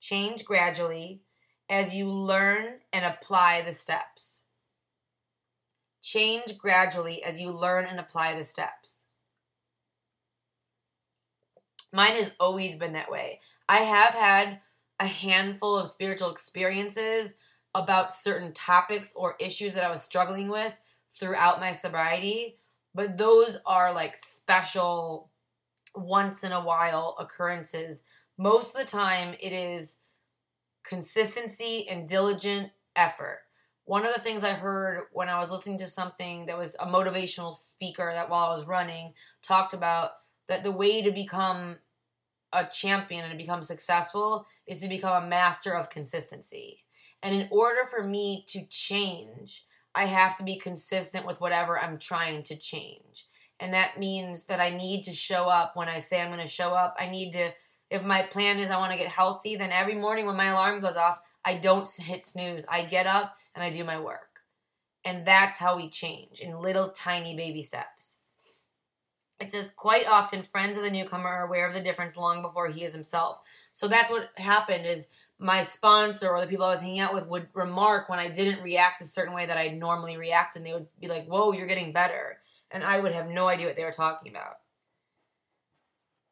change 0.05 0.45
gradually 0.45 1.23
as 1.71 1.95
you 1.95 2.11
learn 2.11 2.81
and 2.93 3.07
apply 3.07 3.63
the 3.63 3.73
steps. 3.73 4.45
Change 6.03 6.59
gradually 6.59 7.23
as 7.23 7.41
you 7.41 7.51
learn 7.51 7.87
and 7.87 7.99
apply 7.99 8.35
the 8.35 8.45
steps. 8.45 9.05
Mine 11.91 12.17
has 12.17 12.33
always 12.39 12.77
been 12.77 12.93
that 12.93 13.11
way. 13.11 13.41
I 13.67 13.79
have 13.79 14.13
had 14.13 14.61
a 15.01 15.07
handful 15.07 15.79
of 15.79 15.89
spiritual 15.89 16.31
experiences 16.31 17.35
about 17.75 18.13
certain 18.13 18.53
topics 18.53 19.15
or 19.17 19.37
issues 19.41 19.73
that 19.73 19.85
I 19.85 19.91
was 19.91 20.03
struggling 20.03 20.49
with 20.49 20.79
throughout 21.13 21.61
my 21.61 21.73
sobriety, 21.73 22.59
but 22.95 23.17
those 23.17 23.57
are 23.65 23.93
like 23.93 24.17
special 24.17 25.31
once 25.95 26.45
in 26.45 26.53
a 26.53 26.63
while 26.63 27.17
occurrences. 27.19 28.03
Most 28.37 28.75
of 28.75 28.81
the 28.81 28.91
time, 28.91 29.35
it 29.41 29.53
is 29.53 29.99
consistency 30.85 31.89
and 31.89 32.09
diligent 32.09 32.73
effort. 32.97 33.41
One 33.85 34.07
of 34.07 34.15
the 34.15 34.21
things 34.21 34.45
I 34.45 34.53
heard 34.53 35.05
when 35.13 35.29
I 35.29 35.39
was 35.39 35.51
listening 35.51 35.79
to 35.79 35.89
something 35.89 36.47
that 36.47 36.59
was 36.59 36.75
a 36.77 36.87
motivational 36.87 37.55
speaker 37.55 38.11
that 38.13 38.31
while 38.31 38.51
I 38.51 38.57
was 38.57 38.67
running 38.67 39.13
talked 39.43 39.75
about 39.75 40.11
that 40.49 40.63
the 40.63 40.71
way 40.71 41.03
to 41.03 41.11
become 41.11 41.77
a 42.53 42.65
champion 42.65 43.25
and 43.25 43.33
to 43.33 43.37
become 43.37 43.63
successful 43.63 44.47
is 44.67 44.81
to 44.81 44.89
become 44.89 45.23
a 45.23 45.27
master 45.27 45.73
of 45.73 45.91
consistency. 45.91 46.85
And 47.23 47.35
in 47.35 47.49
order 47.51 47.87
for 47.87 48.03
me 48.03 48.45
to 48.49 48.67
change, 48.67 49.65
I 49.95 50.07
have 50.07 50.37
to 50.39 50.45
be 50.45 50.57
consistent 50.57 51.27
with 51.27 51.41
whatever 51.41 51.79
I'm 51.79 51.99
trying 51.99 52.43
to 52.45 52.57
change. 52.57 53.27
And 53.61 53.73
that 53.75 53.99
means 53.99 54.45
that 54.45 54.61
I 54.61 54.71
need 54.71 55.05
to 55.05 55.13
show 55.13 55.45
up 55.49 55.77
when 55.77 55.89
I 55.89 55.99
say 55.99 56.21
I'm 56.21 56.33
going 56.33 56.41
to 56.41 56.47
show 56.47 56.75
up. 56.75 56.97
I 56.99 57.07
need 57.07 57.33
to, 57.33 57.53
if 57.95 58.03
my 58.03 58.23
plan 58.23 58.59
is 58.59 58.73
I 58.73 58.77
want 58.77 58.91
to 58.91 58.99
get 58.99 59.07
healthy, 59.07 59.55
then 59.55 59.71
every 59.71 59.95
morning 59.95 60.27
when 60.27 60.37
my 60.37 60.47
alarm 60.47 60.81
goes 60.81 60.97
off, 60.97 61.21
I 61.45 61.55
don't 61.55 61.89
hit 61.89 62.25
snooze. 62.25 62.65
I 62.69 62.83
get 62.83 63.07
up 63.07 63.37
and 63.55 63.63
I 63.63 63.71
do 63.71 63.85
my 63.85 64.01
work. 64.01 64.41
And 65.05 65.25
that's 65.25 65.59
how 65.59 65.77
we 65.77 65.89
change 65.89 66.41
in 66.41 66.61
little 66.61 66.89
tiny 66.89 67.37
baby 67.37 67.63
steps. 67.63 68.19
It 69.41 69.53
says, 69.53 69.73
quite 69.77 70.09
often, 70.09 70.43
friends 70.43 70.77
of 70.77 70.83
the 70.83 70.91
newcomer 70.91 71.29
are 71.29 71.47
aware 71.47 71.69
of 71.69 71.75
the 71.75 71.81
difference 71.81 72.17
long 72.17 72.43
before 72.43 72.69
he 72.69 72.83
is 72.83 72.93
himself. 72.93 73.39
So 73.71 73.87
that's 73.87 74.11
what 74.11 74.31
happened 74.39 74.87
is 74.87 75.07
my 75.39 75.63
sponsor 75.63 76.31
or 76.31 76.41
the 76.41 76.49
people 76.49 76.65
I 76.65 76.73
was 76.73 76.81
hanging 76.81 76.99
out 76.99 77.15
with 77.15 77.29
would 77.29 77.47
remark 77.55 78.09
when 78.09 78.19
I 78.19 78.29
didn't 78.29 78.65
react 78.65 79.03
a 79.03 79.07
certain 79.07 79.35
way 79.35 79.47
that 79.47 79.59
I'd 79.59 79.79
normally 79.79 80.17
react, 80.17 80.57
and 80.57 80.67
they 80.67 80.73
would 80.73 80.89
be 81.01 81.07
like, 81.07 81.29
whoa, 81.29 81.53
you're 81.53 81.69
getting 81.69 81.93
better. 81.93 82.39
And 82.73 82.83
I 82.83 82.99
would 82.99 83.13
have 83.13 83.29
no 83.29 83.47
idea 83.47 83.67
what 83.67 83.77
they 83.77 83.85
were 83.85 83.93
talking 83.93 84.33
about. 84.33 84.55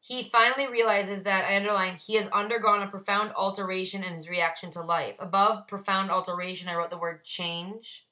He 0.05 0.23
finally 0.23 0.67
realizes 0.67 1.23
that, 1.23 1.45
I 1.45 1.55
underline, 1.55 1.95
he 1.95 2.15
has 2.15 2.27
undergone 2.27 2.81
a 2.81 2.87
profound 2.87 3.31
alteration 3.37 4.03
in 4.03 4.15
his 4.15 4.29
reaction 4.29 4.69
to 4.71 4.81
life. 4.81 5.15
Above 5.17 5.65
profound 5.65 6.11
alteration, 6.11 6.67
I 6.67 6.75
wrote 6.75 6.89
the 6.89 6.97
word 6.97 7.23
change. 7.23 8.05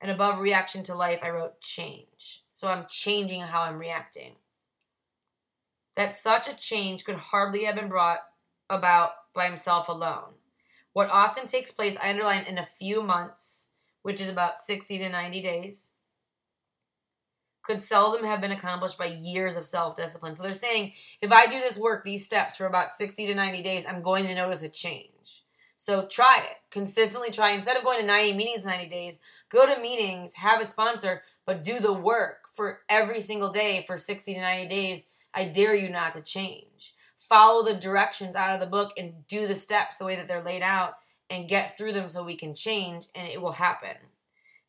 And 0.00 0.12
above 0.12 0.38
reaction 0.38 0.84
to 0.84 0.94
life, 0.94 1.18
I 1.24 1.30
wrote 1.30 1.60
change. 1.60 2.44
So 2.54 2.68
I'm 2.68 2.86
changing 2.88 3.40
how 3.40 3.62
I'm 3.62 3.80
reacting. 3.80 4.34
That 5.96 6.14
such 6.14 6.48
a 6.48 6.54
change 6.54 7.04
could 7.04 7.16
hardly 7.16 7.64
have 7.64 7.74
been 7.74 7.88
brought 7.88 8.20
about 8.70 9.10
by 9.34 9.46
himself 9.46 9.88
alone. 9.88 10.34
What 10.92 11.10
often 11.10 11.46
takes 11.46 11.72
place, 11.72 11.96
I 12.00 12.10
underline, 12.10 12.44
in 12.44 12.58
a 12.58 12.62
few 12.62 13.02
months, 13.02 13.70
which 14.02 14.20
is 14.20 14.28
about 14.28 14.60
60 14.60 14.98
to 14.98 15.08
90 15.08 15.42
days, 15.42 15.90
could 17.68 17.82
seldom 17.82 18.24
have 18.24 18.40
been 18.40 18.50
accomplished 18.50 18.96
by 18.96 19.04
years 19.04 19.54
of 19.54 19.66
self 19.66 19.94
discipline. 19.94 20.34
So 20.34 20.42
they're 20.42 20.54
saying 20.54 20.94
if 21.20 21.30
I 21.30 21.46
do 21.46 21.60
this 21.60 21.78
work, 21.78 22.02
these 22.02 22.24
steps 22.24 22.56
for 22.56 22.64
about 22.64 22.92
60 22.92 23.26
to 23.26 23.34
90 23.34 23.62
days, 23.62 23.84
I'm 23.86 24.00
going 24.00 24.26
to 24.26 24.34
notice 24.34 24.62
a 24.62 24.70
change. 24.70 25.44
So 25.76 26.06
try 26.06 26.38
it. 26.38 26.56
Consistently 26.70 27.30
try. 27.30 27.50
Instead 27.50 27.76
of 27.76 27.84
going 27.84 28.00
to 28.00 28.06
90 28.06 28.38
meetings 28.38 28.64
90 28.64 28.88
days, 28.88 29.20
go 29.50 29.66
to 29.66 29.80
meetings, 29.82 30.34
have 30.34 30.62
a 30.62 30.64
sponsor, 30.64 31.22
but 31.44 31.62
do 31.62 31.78
the 31.78 31.92
work 31.92 32.46
for 32.54 32.80
every 32.88 33.20
single 33.20 33.50
day 33.50 33.84
for 33.86 33.98
60 33.98 34.32
to 34.32 34.40
90 34.40 34.68
days. 34.74 35.04
I 35.34 35.44
dare 35.44 35.74
you 35.74 35.90
not 35.90 36.14
to 36.14 36.22
change. 36.22 36.94
Follow 37.18 37.62
the 37.62 37.78
directions 37.78 38.34
out 38.34 38.54
of 38.54 38.60
the 38.60 38.66
book 38.66 38.94
and 38.96 39.26
do 39.28 39.46
the 39.46 39.54
steps 39.54 39.98
the 39.98 40.06
way 40.06 40.16
that 40.16 40.26
they're 40.26 40.42
laid 40.42 40.62
out 40.62 40.94
and 41.28 41.46
get 41.46 41.76
through 41.76 41.92
them 41.92 42.08
so 42.08 42.24
we 42.24 42.34
can 42.34 42.54
change 42.54 43.08
and 43.14 43.28
it 43.28 43.42
will 43.42 43.52
happen. 43.52 43.96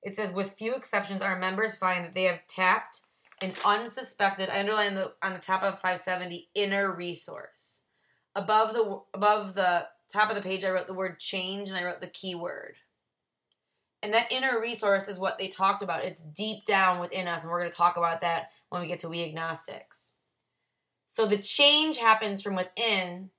It 0.02 0.16
says, 0.16 0.32
with 0.32 0.52
few 0.52 0.76
exceptions, 0.76 1.22
our 1.22 1.38
members 1.38 1.78
find 1.78 2.06
that 2.06 2.16
they 2.16 2.24
have 2.24 2.48
tapped 2.48 3.02
an 3.42 3.54
unsuspected, 3.66 4.50
I 4.50 4.60
underline 4.60 4.96
the, 4.96 5.14
on 5.22 5.34
the 5.34 5.40
top 5.40 5.64
of 5.64 5.76
570, 5.76 6.50
inner 6.56 6.92
resource. 6.92 7.82
Above 8.36 8.74
the 8.74 9.02
above 9.14 9.56
the 9.56 9.88
top 10.12 10.30
of 10.30 10.36
the 10.36 10.42
page, 10.42 10.64
I 10.64 10.70
wrote 10.70 10.88
the 10.88 10.94
word 10.94 11.20
change 11.20 11.70
and 11.70 11.78
I 11.78 11.84
wrote 11.84 12.02
the 12.02 12.08
keyword. 12.08 12.76
And 14.02 14.14
that 14.14 14.32
inner 14.32 14.60
resource 14.60 15.08
is 15.08 15.20
what 15.20 15.38
they 15.38 15.48
talked 15.48 15.82
about. 15.82 16.06
It's 16.06 16.22
deep 16.22 16.64
down 16.66 17.00
within 17.00 17.28
us, 17.28 17.44
and 17.44 17.52
we're 17.52 17.60
going 17.60 17.72
to 17.72 17.78
talk 17.78 17.98
about 17.98 18.22
that 18.22 18.52
when 18.70 18.82
we 18.82 18.88
get 18.88 19.00
to 19.00 19.10
We 19.10 19.24
Agnostics. 19.24 20.14
So 21.06 21.26
the 21.26 21.38
change 21.38 21.98
happens 21.98 22.42
from 22.42 22.56
within, 22.56 23.30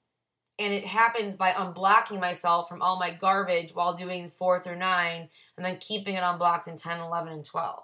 and 0.58 0.72
it 0.72 0.84
happens 0.84 1.36
by 1.36 1.52
unblocking 1.52 2.20
myself 2.20 2.68
from 2.68 2.82
all 2.82 2.98
my 2.98 3.10
garbage 3.10 3.74
while 3.74 3.94
doing 3.94 4.28
four 4.28 4.60
through 4.60 4.76
nine, 4.76 5.30
and 5.60 5.66
then 5.66 5.76
keeping 5.76 6.14
it 6.14 6.22
unblocked 6.22 6.68
in 6.68 6.76
10, 6.76 7.00
11, 7.00 7.30
and 7.34 7.44
12, 7.44 7.82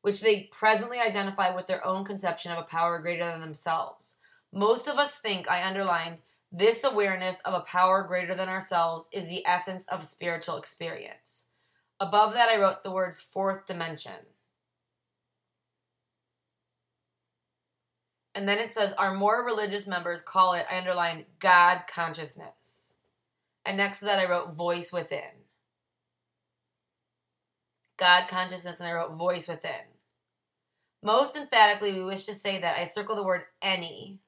which 0.00 0.22
they 0.22 0.48
presently 0.50 0.98
identify 0.98 1.54
with 1.54 1.66
their 1.66 1.86
own 1.86 2.02
conception 2.02 2.50
of 2.50 2.56
a 2.56 2.62
power 2.62 2.98
greater 2.98 3.30
than 3.30 3.42
themselves. 3.42 4.16
Most 4.54 4.88
of 4.88 4.96
us 4.96 5.14
think, 5.14 5.50
I 5.50 5.68
underlined, 5.68 6.16
this 6.50 6.84
awareness 6.84 7.40
of 7.40 7.52
a 7.52 7.60
power 7.60 8.04
greater 8.04 8.34
than 8.34 8.48
ourselves 8.48 9.06
is 9.12 9.28
the 9.28 9.46
essence 9.46 9.86
of 9.88 10.06
spiritual 10.06 10.56
experience. 10.56 11.44
Above 12.00 12.32
that, 12.32 12.48
I 12.48 12.56
wrote 12.58 12.84
the 12.84 12.90
words 12.90 13.20
fourth 13.20 13.66
dimension. 13.66 14.24
And 18.34 18.48
then 18.48 18.56
it 18.56 18.72
says, 18.72 18.94
our 18.94 19.12
more 19.12 19.44
religious 19.44 19.86
members 19.86 20.22
call 20.22 20.54
it, 20.54 20.64
I 20.72 20.78
underlined, 20.78 21.26
God 21.38 21.82
consciousness. 21.86 22.94
And 23.66 23.76
next 23.76 23.98
to 23.98 24.06
that, 24.06 24.20
I 24.20 24.24
wrote 24.24 24.54
voice 24.54 24.90
within. 24.90 25.47
God 27.98 28.28
consciousness, 28.28 28.80
and 28.80 28.88
I 28.88 28.92
wrote 28.92 29.12
voice 29.12 29.48
within. 29.48 29.72
Most 31.02 31.36
emphatically, 31.36 31.92
we 31.92 32.04
wish 32.04 32.24
to 32.24 32.32
say 32.32 32.60
that 32.60 32.78
I 32.78 32.84
circle 32.84 33.16
the 33.16 33.22
word 33.22 33.42
any. 33.60 34.20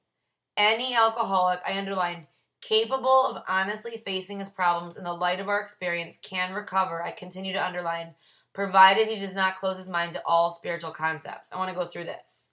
Any 0.55 0.93
alcoholic, 0.93 1.59
I 1.65 1.77
underlined, 1.77 2.27
capable 2.61 3.25
of 3.25 3.43
honestly 3.49 3.97
facing 3.97 4.39
his 4.39 4.49
problems 4.49 4.95
in 4.95 5.03
the 5.03 5.13
light 5.13 5.39
of 5.39 5.49
our 5.49 5.59
experience 5.59 6.19
can 6.21 6.53
recover, 6.53 7.01
I 7.01 7.11
continue 7.11 7.53
to 7.53 7.65
underline, 7.65 8.15
provided 8.53 9.07
he 9.07 9.19
does 9.19 9.35
not 9.35 9.57
close 9.57 9.77
his 9.77 9.89
mind 9.89 10.13
to 10.13 10.21
all 10.25 10.51
spiritual 10.51 10.91
concepts. 10.91 11.51
I 11.51 11.57
want 11.57 11.69
to 11.69 11.75
go 11.75 11.85
through 11.85 12.05
this. 12.05 12.49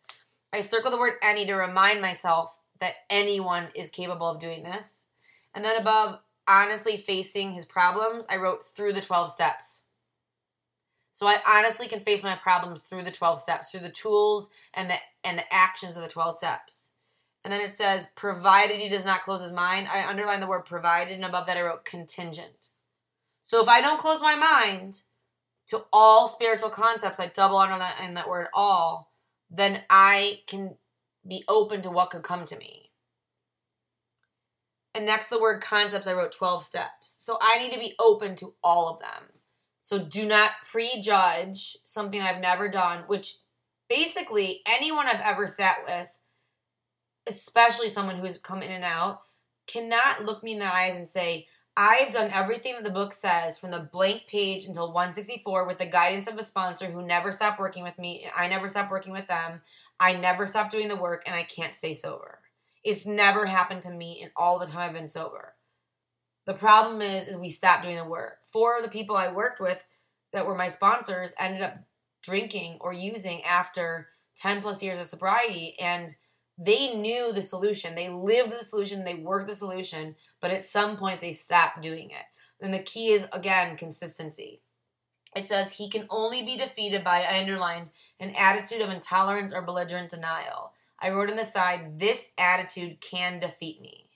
I 0.52 0.60
circle 0.60 0.90
the 0.90 0.98
word 0.98 1.14
any 1.22 1.44
to 1.46 1.54
remind 1.54 2.00
myself 2.00 2.58
that 2.80 2.94
anyone 3.10 3.68
is 3.74 3.90
capable 3.90 4.28
of 4.28 4.40
doing 4.40 4.62
this. 4.62 5.06
And 5.54 5.64
then 5.64 5.76
above, 5.76 6.20
honestly 6.46 6.96
facing 6.96 7.52
his 7.52 7.66
problems, 7.66 8.26
I 8.30 8.36
wrote 8.36 8.64
through 8.64 8.94
the 8.94 9.00
12 9.00 9.32
steps. 9.32 9.84
So 11.18 11.26
I 11.26 11.38
honestly 11.44 11.88
can 11.88 11.98
face 11.98 12.22
my 12.22 12.36
problems 12.36 12.82
through 12.82 13.02
the 13.02 13.10
12 13.10 13.40
steps, 13.40 13.72
through 13.72 13.80
the 13.80 13.88
tools 13.88 14.50
and 14.72 14.88
the 14.88 14.94
and 15.24 15.36
the 15.36 15.52
actions 15.52 15.96
of 15.96 16.04
the 16.04 16.08
12 16.08 16.36
steps. 16.36 16.92
And 17.42 17.52
then 17.52 17.60
it 17.60 17.74
says, 17.74 18.06
provided 18.14 18.76
he 18.76 18.88
does 18.88 19.04
not 19.04 19.24
close 19.24 19.42
his 19.42 19.50
mind. 19.50 19.88
I 19.88 20.08
underline 20.08 20.38
the 20.38 20.46
word 20.46 20.64
provided, 20.64 21.14
and 21.14 21.24
above 21.24 21.46
that 21.46 21.56
I 21.56 21.62
wrote 21.62 21.84
contingent. 21.84 22.68
So 23.42 23.60
if 23.60 23.68
I 23.68 23.80
don't 23.80 23.98
close 23.98 24.20
my 24.20 24.36
mind 24.36 25.02
to 25.70 25.86
all 25.92 26.28
spiritual 26.28 26.70
concepts, 26.70 27.18
I 27.18 27.26
double 27.26 27.56
under 27.56 27.78
that 27.78 28.00
in 28.00 28.14
that 28.14 28.28
word 28.28 28.46
all, 28.54 29.10
then 29.50 29.80
I 29.90 30.42
can 30.46 30.76
be 31.26 31.42
open 31.48 31.82
to 31.82 31.90
what 31.90 32.10
could 32.10 32.22
come 32.22 32.44
to 32.44 32.56
me. 32.56 32.92
And 34.94 35.04
next 35.04 35.30
the 35.30 35.40
word 35.40 35.62
concepts, 35.62 36.06
I 36.06 36.12
wrote 36.12 36.30
12 36.30 36.62
steps. 36.62 37.16
So 37.18 37.38
I 37.42 37.58
need 37.58 37.72
to 37.72 37.80
be 37.80 37.96
open 37.98 38.36
to 38.36 38.54
all 38.62 38.88
of 38.88 39.00
them. 39.00 39.37
So 39.88 39.98
do 39.98 40.26
not 40.26 40.50
prejudge 40.70 41.78
something 41.84 42.20
I've 42.20 42.42
never 42.42 42.68
done, 42.68 43.04
which 43.06 43.36
basically 43.88 44.60
anyone 44.66 45.06
I've 45.06 45.22
ever 45.22 45.46
sat 45.46 45.78
with 45.86 46.08
especially 47.26 47.88
someone 47.88 48.16
who 48.16 48.24
has 48.24 48.36
come 48.36 48.62
in 48.62 48.70
and 48.70 48.84
out, 48.84 49.22
cannot 49.66 50.26
look 50.26 50.42
me 50.42 50.52
in 50.52 50.58
the 50.58 50.70
eyes 50.70 50.94
and 50.94 51.08
say, 51.08 51.46
I've 51.74 52.12
done 52.12 52.30
everything 52.34 52.74
that 52.74 52.84
the 52.84 52.90
book 52.90 53.14
says 53.14 53.56
from 53.56 53.70
the 53.70 53.88
blank 53.90 54.26
page 54.28 54.66
until 54.66 54.92
164 54.92 55.66
with 55.66 55.78
the 55.78 55.86
guidance 55.86 56.26
of 56.26 56.36
a 56.36 56.42
sponsor 56.42 56.90
who 56.90 57.06
never 57.06 57.32
stopped 57.32 57.58
working 57.58 57.82
with 57.82 57.98
me. 57.98 58.26
I 58.36 58.46
never 58.46 58.68
stopped 58.68 58.90
working 58.90 59.14
with 59.14 59.26
them. 59.26 59.62
I 59.98 60.14
never 60.14 60.46
stopped 60.46 60.70
doing 60.70 60.88
the 60.88 60.96
work, 60.96 61.22
and 61.26 61.34
I 61.34 61.44
can't 61.44 61.74
stay 61.74 61.94
sober. 61.94 62.40
It's 62.84 63.06
never 63.06 63.46
happened 63.46 63.82
to 63.82 63.90
me 63.90 64.20
in 64.22 64.30
all 64.36 64.58
the 64.58 64.66
time 64.66 64.80
I've 64.80 64.92
been 64.92 65.08
sober. 65.08 65.54
The 66.46 66.54
problem 66.54 67.00
is, 67.00 67.28
is 67.28 67.38
we 67.38 67.48
stopped 67.48 67.84
doing 67.84 67.96
the 67.96 68.04
work. 68.04 68.37
Four 68.52 68.78
of 68.78 68.82
the 68.82 68.90
people 68.90 69.16
I 69.16 69.32
worked 69.32 69.60
with 69.60 69.84
that 70.32 70.46
were 70.46 70.54
my 70.54 70.68
sponsors 70.68 71.34
ended 71.38 71.62
up 71.62 71.76
drinking 72.22 72.78
or 72.80 72.92
using 72.92 73.42
after 73.44 74.08
10 74.36 74.60
plus 74.62 74.82
years 74.82 75.00
of 75.00 75.06
sobriety 75.06 75.76
and 75.80 76.14
they 76.58 76.94
knew 76.94 77.32
the 77.32 77.42
solution. 77.42 77.94
They 77.94 78.08
lived 78.08 78.52
the 78.52 78.64
solution, 78.64 79.04
they 79.04 79.14
worked 79.14 79.48
the 79.48 79.54
solution, 79.54 80.16
but 80.40 80.50
at 80.50 80.64
some 80.64 80.96
point 80.96 81.20
they 81.20 81.32
stopped 81.32 81.80
doing 81.80 82.10
it. 82.10 82.24
And 82.60 82.74
the 82.74 82.80
key 82.80 83.12
is 83.12 83.26
again 83.32 83.76
consistency. 83.76 84.62
It 85.36 85.46
says 85.46 85.72
he 85.72 85.88
can 85.88 86.06
only 86.10 86.42
be 86.42 86.56
defeated 86.56 87.04
by, 87.04 87.22
I 87.22 87.38
underline, 87.38 87.90
an 88.18 88.34
attitude 88.36 88.80
of 88.80 88.90
intolerance 88.90 89.52
or 89.52 89.62
belligerent 89.62 90.10
denial. 90.10 90.72
I 91.00 91.10
wrote 91.10 91.30
on 91.30 91.36
the 91.36 91.44
side, 91.44 92.00
this 92.00 92.30
attitude 92.36 93.00
can 93.00 93.38
defeat 93.38 93.80
me. 93.80 94.08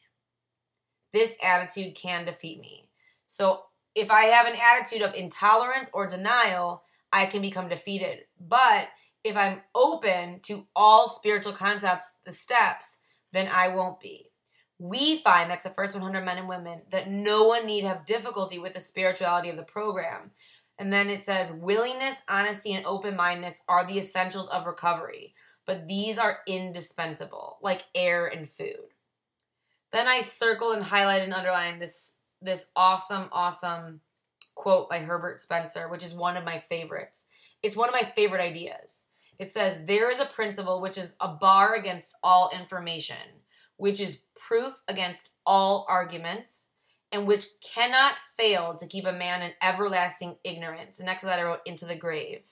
This 1.12 1.36
attitude 1.42 1.94
can 1.94 2.24
defeat 2.24 2.60
me. 2.60 2.88
So 3.26 3.64
if 3.94 4.10
I 4.10 4.24
have 4.24 4.46
an 4.46 4.58
attitude 4.60 5.02
of 5.02 5.14
intolerance 5.14 5.90
or 5.92 6.06
denial, 6.06 6.82
I 7.12 7.26
can 7.26 7.42
become 7.42 7.68
defeated. 7.68 8.20
But 8.40 8.88
if 9.24 9.36
I'm 9.36 9.60
open 9.74 10.40
to 10.44 10.66
all 10.74 11.08
spiritual 11.08 11.52
concepts, 11.52 12.12
the 12.24 12.32
steps, 12.32 12.98
then 13.32 13.48
I 13.52 13.68
won't 13.68 14.00
be. 14.00 14.30
We 14.78 15.18
find 15.18 15.48
that's 15.50 15.64
the 15.64 15.70
first 15.70 15.94
100 15.94 16.24
men 16.24 16.38
and 16.38 16.48
women 16.48 16.82
that 16.90 17.08
no 17.08 17.44
one 17.44 17.66
need 17.66 17.84
have 17.84 18.06
difficulty 18.06 18.58
with 18.58 18.74
the 18.74 18.80
spirituality 18.80 19.48
of 19.48 19.56
the 19.56 19.62
program. 19.62 20.32
And 20.78 20.92
then 20.92 21.08
it 21.08 21.22
says 21.22 21.52
willingness, 21.52 22.22
honesty, 22.28 22.72
and 22.72 22.84
open 22.84 23.14
mindedness 23.14 23.62
are 23.68 23.86
the 23.86 23.98
essentials 23.98 24.48
of 24.48 24.66
recovery, 24.66 25.34
but 25.66 25.86
these 25.86 26.18
are 26.18 26.40
indispensable, 26.48 27.58
like 27.62 27.84
air 27.94 28.26
and 28.26 28.48
food. 28.48 28.94
Then 29.92 30.08
I 30.08 30.22
circle 30.22 30.72
and 30.72 30.82
highlight 30.82 31.22
and 31.22 31.34
underline 31.34 31.78
this 31.78 32.14
this 32.42 32.70
awesome, 32.76 33.28
awesome 33.32 34.00
quote 34.54 34.88
by 34.90 34.98
Herbert 34.98 35.40
Spencer, 35.40 35.88
which 35.88 36.04
is 36.04 36.14
one 36.14 36.36
of 36.36 36.44
my 36.44 36.58
favorites. 36.58 37.26
It's 37.62 37.76
one 37.76 37.88
of 37.88 37.94
my 37.94 38.02
favorite 38.02 38.40
ideas. 38.40 39.04
It 39.38 39.50
says, 39.50 39.84
There 39.86 40.10
is 40.10 40.20
a 40.20 40.26
principle 40.26 40.80
which 40.80 40.98
is 40.98 41.16
a 41.20 41.28
bar 41.28 41.74
against 41.74 42.14
all 42.22 42.50
information, 42.54 43.16
which 43.76 44.00
is 44.00 44.22
proof 44.36 44.82
against 44.88 45.30
all 45.46 45.86
arguments, 45.88 46.68
and 47.10 47.26
which 47.26 47.46
cannot 47.62 48.14
fail 48.36 48.74
to 48.74 48.86
keep 48.86 49.06
a 49.06 49.12
man 49.12 49.42
in 49.42 49.52
everlasting 49.62 50.36
ignorance. 50.44 50.98
And 50.98 51.06
next 51.06 51.20
to 51.20 51.26
that, 51.26 51.38
I 51.38 51.44
wrote, 51.44 51.60
Into 51.66 51.86
the 51.86 51.96
grave. 51.96 52.44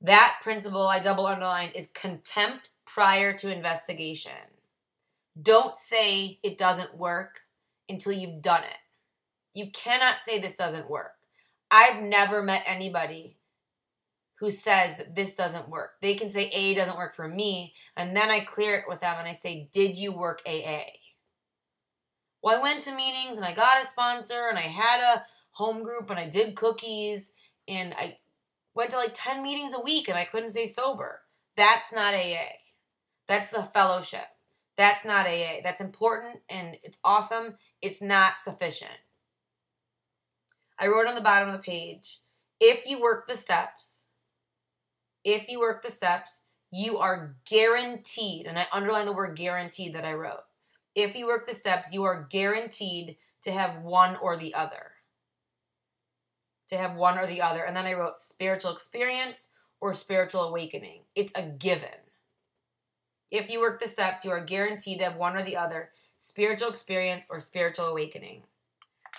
That 0.00 0.38
principle 0.42 0.86
I 0.86 1.00
double 1.00 1.26
underlined 1.26 1.72
is 1.74 1.88
contempt 1.88 2.70
prior 2.84 3.32
to 3.38 3.52
investigation. 3.52 4.32
Don't 5.40 5.76
say 5.76 6.38
it 6.42 6.56
doesn't 6.56 6.96
work 6.96 7.40
until 7.88 8.12
you've 8.12 8.42
done 8.42 8.62
it. 8.62 8.76
You 9.54 9.70
cannot 9.70 10.22
say 10.22 10.38
this 10.38 10.56
doesn't 10.56 10.90
work. 10.90 11.12
I've 11.70 12.02
never 12.02 12.42
met 12.42 12.64
anybody 12.66 13.36
who 14.40 14.50
says 14.50 14.96
that 14.96 15.14
this 15.14 15.34
doesn't 15.34 15.68
work. 15.68 15.92
They 16.00 16.14
can 16.14 16.30
say 16.30 16.50
AA 16.50 16.76
doesn't 16.76 16.96
work 16.96 17.14
for 17.14 17.28
me, 17.28 17.74
and 17.96 18.16
then 18.16 18.30
I 18.30 18.40
clear 18.40 18.76
it 18.76 18.84
with 18.88 19.00
them 19.00 19.16
and 19.18 19.28
I 19.28 19.32
say, 19.32 19.68
Did 19.72 19.96
you 19.96 20.12
work 20.12 20.40
AA? 20.46 20.84
Well, 22.42 22.58
I 22.58 22.62
went 22.62 22.82
to 22.84 22.94
meetings 22.94 23.36
and 23.36 23.44
I 23.44 23.52
got 23.52 23.82
a 23.82 23.86
sponsor 23.86 24.48
and 24.48 24.58
I 24.58 24.62
had 24.62 25.00
a 25.00 25.26
home 25.50 25.82
group 25.82 26.08
and 26.08 26.20
I 26.20 26.28
did 26.28 26.54
cookies 26.54 27.32
and 27.66 27.92
I 27.94 28.18
went 28.74 28.92
to 28.92 28.96
like 28.96 29.12
10 29.12 29.42
meetings 29.42 29.74
a 29.74 29.80
week 29.80 30.08
and 30.08 30.16
I 30.16 30.24
couldn't 30.24 30.50
stay 30.50 30.66
sober. 30.66 31.22
That's 31.56 31.92
not 31.92 32.14
AA. 32.14 32.52
That's 33.26 33.50
the 33.50 33.64
fellowship. 33.64 34.26
That's 34.78 35.04
not 35.04 35.26
AA. 35.26 35.60
That's 35.62 35.80
important 35.80 36.38
and 36.48 36.78
it's 36.82 37.00
awesome. 37.04 37.56
It's 37.82 38.00
not 38.00 38.40
sufficient. 38.40 38.92
I 40.78 40.86
wrote 40.86 41.08
on 41.08 41.16
the 41.16 41.20
bottom 41.20 41.48
of 41.48 41.56
the 41.56 41.62
page 41.62 42.20
if 42.60 42.86
you 42.86 43.00
work 43.00 43.28
the 43.28 43.36
steps, 43.36 44.08
if 45.24 45.48
you 45.48 45.60
work 45.60 45.84
the 45.84 45.90
steps, 45.90 46.44
you 46.70 46.98
are 46.98 47.36
guaranteed, 47.48 48.46
and 48.46 48.58
I 48.58 48.66
underline 48.72 49.06
the 49.06 49.12
word 49.12 49.36
guaranteed 49.36 49.94
that 49.94 50.04
I 50.04 50.12
wrote. 50.12 50.44
If 50.94 51.16
you 51.16 51.26
work 51.26 51.48
the 51.48 51.54
steps, 51.54 51.92
you 51.92 52.04
are 52.04 52.26
guaranteed 52.28 53.16
to 53.42 53.52
have 53.52 53.78
one 53.78 54.16
or 54.16 54.36
the 54.36 54.54
other. 54.54 54.92
To 56.68 56.76
have 56.76 56.94
one 56.94 57.18
or 57.18 57.26
the 57.26 57.40
other. 57.40 57.64
And 57.64 57.76
then 57.76 57.86
I 57.86 57.94
wrote 57.94 58.18
spiritual 58.18 58.72
experience 58.72 59.50
or 59.80 59.94
spiritual 59.94 60.42
awakening. 60.42 61.04
It's 61.14 61.32
a 61.34 61.42
given. 61.42 62.07
If 63.30 63.50
you 63.50 63.60
work 63.60 63.80
the 63.80 63.88
steps, 63.88 64.24
you 64.24 64.30
are 64.30 64.44
guaranteed 64.44 64.98
to 64.98 65.04
have 65.04 65.16
one 65.16 65.36
or 65.36 65.42
the 65.42 65.56
other 65.56 65.90
spiritual 66.16 66.70
experience 66.70 67.26
or 67.30 67.40
spiritual 67.40 67.86
awakening. 67.86 68.42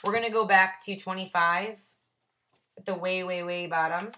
We're 0.04 0.14
going 0.14 0.26
to 0.26 0.32
go 0.32 0.46
back 0.46 0.84
to 0.86 0.96
25 0.96 1.80
at 2.78 2.86
the 2.86 2.96
way, 2.96 3.24
way, 3.24 3.44
way 3.44 3.68
bottom. 3.68 4.12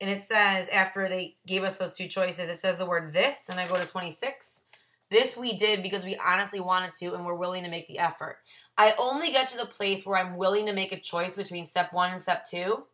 And 0.00 0.08
it 0.08 0.22
says, 0.22 0.68
after 0.68 1.08
they 1.08 1.36
gave 1.46 1.64
us 1.64 1.76
those 1.76 1.96
two 1.96 2.06
choices, 2.06 2.48
it 2.48 2.58
says 2.58 2.78
the 2.78 2.86
word 2.86 3.12
this, 3.12 3.48
and 3.48 3.58
I 3.58 3.66
go 3.66 3.76
to 3.76 3.86
26. 3.86 4.62
This 5.10 5.36
we 5.36 5.56
did 5.56 5.82
because 5.82 6.04
we 6.04 6.18
honestly 6.24 6.60
wanted 6.60 6.94
to 7.00 7.14
and 7.14 7.24
we're 7.24 7.34
willing 7.34 7.64
to 7.64 7.70
make 7.70 7.88
the 7.88 7.98
effort. 7.98 8.38
I 8.76 8.94
only 8.98 9.32
get 9.32 9.48
to 9.48 9.56
the 9.56 9.66
place 9.66 10.06
where 10.06 10.18
I'm 10.18 10.36
willing 10.36 10.66
to 10.66 10.72
make 10.72 10.92
a 10.92 11.00
choice 11.00 11.36
between 11.36 11.64
step 11.64 11.92
one 11.92 12.12
and 12.12 12.20
step 12.20 12.44
two 12.44 12.84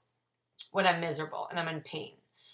when 0.70 0.86
I'm 0.86 1.00
miserable 1.00 1.48
and 1.50 1.58
I'm 1.58 1.68
in 1.68 1.82
pain. 1.82 2.12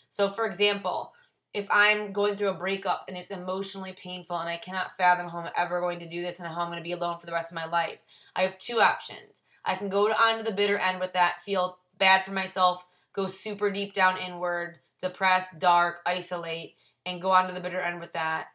So, 0.09 0.31
for 0.31 0.47
example, 0.47 1.13
if 1.53 1.67
I'm 1.71 2.13
going 2.13 2.37
through 2.37 2.51
a 2.51 2.55
breakup 2.55 3.07
and 3.09 3.17
it's 3.17 3.31
emotionally 3.31 3.93
painful 3.93 4.39
and 4.39 4.49
I 4.49 4.57
cannot 4.57 4.97
fathom 4.97 5.29
how 5.29 5.39
I'm 5.39 5.51
ever 5.57 5.81
going 5.81 5.99
to 6.01 6.09
do 6.09 6.23
this 6.23 6.39
and 6.39 6.49
how 6.49 6.61
I'm 6.61 6.69
going 6.69 6.79
to 6.79 6.85
be 6.85 6.93
alone 6.93 7.19
for 7.19 7.27
the 7.27 7.33
rest 7.33 7.51
of 7.51 7.57
my 7.57 7.67
life, 7.67 7.99
I 8.37 8.43
have 8.43 8.59
two 8.59 8.81
options. 8.81 9.43
I 9.65 9.75
can 9.75 9.89
go 9.89 10.11
on 10.13 10.39
to 10.39 10.45
the 10.45 10.53
bitter 10.53 10.79
end 10.79 11.01
with 11.01 11.13
that, 11.15 11.43
feel 11.43 11.79
bad 11.99 12.25
for 12.25 12.33
myself, 12.33 12.87
go 13.13 13.27
super 13.27 13.71
deep 13.71 13.93
down 13.93 14.17
inward, 14.17 14.79
depressed, 15.01 15.59
dark, 15.59 15.97
isolate, 16.07 16.77
and 17.05 17.21
go 17.21 17.33
on 17.33 17.49
to 17.49 17.53
the 17.53 17.61
bitter 17.61 17.81
end 17.81 18.01
with 18.01 18.13
that 18.13 18.49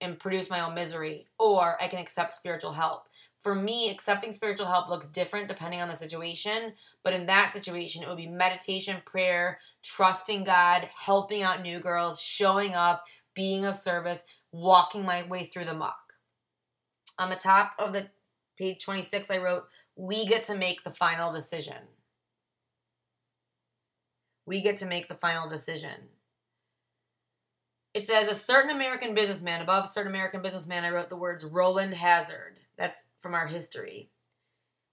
and 0.00 0.18
produce 0.18 0.50
my 0.50 0.60
own 0.60 0.74
misery. 0.74 1.26
Or 1.38 1.82
I 1.82 1.88
can 1.88 1.98
accept 1.98 2.34
spiritual 2.34 2.72
help 2.72 3.04
for 3.42 3.54
me, 3.54 3.90
accepting 3.90 4.32
spiritual 4.32 4.66
help 4.66 4.88
looks 4.88 5.06
different 5.06 5.48
depending 5.48 5.80
on 5.80 5.88
the 5.88 5.96
situation. 5.96 6.74
But 7.02 7.14
in 7.14 7.26
that 7.26 7.52
situation, 7.52 8.02
it 8.02 8.08
would 8.08 8.18
be 8.18 8.26
meditation, 8.26 8.98
prayer, 9.06 9.58
trusting 9.82 10.44
God, 10.44 10.88
helping 10.94 11.42
out 11.42 11.62
new 11.62 11.80
girls, 11.80 12.20
showing 12.20 12.74
up, 12.74 13.04
being 13.34 13.64
of 13.64 13.76
service, 13.76 14.24
walking 14.52 15.04
my 15.04 15.26
way 15.26 15.44
through 15.44 15.64
the 15.64 15.74
muck. 15.74 16.14
On 17.18 17.30
the 17.30 17.36
top 17.36 17.72
of 17.78 17.92
the 17.92 18.08
page 18.58 18.84
26, 18.84 19.30
I 19.30 19.38
wrote, 19.38 19.64
We 19.96 20.26
get 20.26 20.42
to 20.44 20.56
make 20.56 20.84
the 20.84 20.90
final 20.90 21.32
decision. 21.32 21.88
We 24.44 24.60
get 24.60 24.76
to 24.78 24.86
make 24.86 25.08
the 25.08 25.14
final 25.14 25.48
decision. 25.48 26.08
It 27.94 28.04
says, 28.04 28.28
A 28.28 28.34
certain 28.34 28.70
American 28.70 29.14
businessman, 29.14 29.62
above 29.62 29.86
a 29.86 29.88
certain 29.88 30.12
American 30.12 30.42
businessman, 30.42 30.84
I 30.84 30.90
wrote 30.90 31.08
the 31.08 31.16
words 31.16 31.44
Rowland 31.44 31.94
Hazard. 31.94 32.59
That's 32.80 33.04
from 33.20 33.34
our 33.34 33.46
history. 33.46 34.08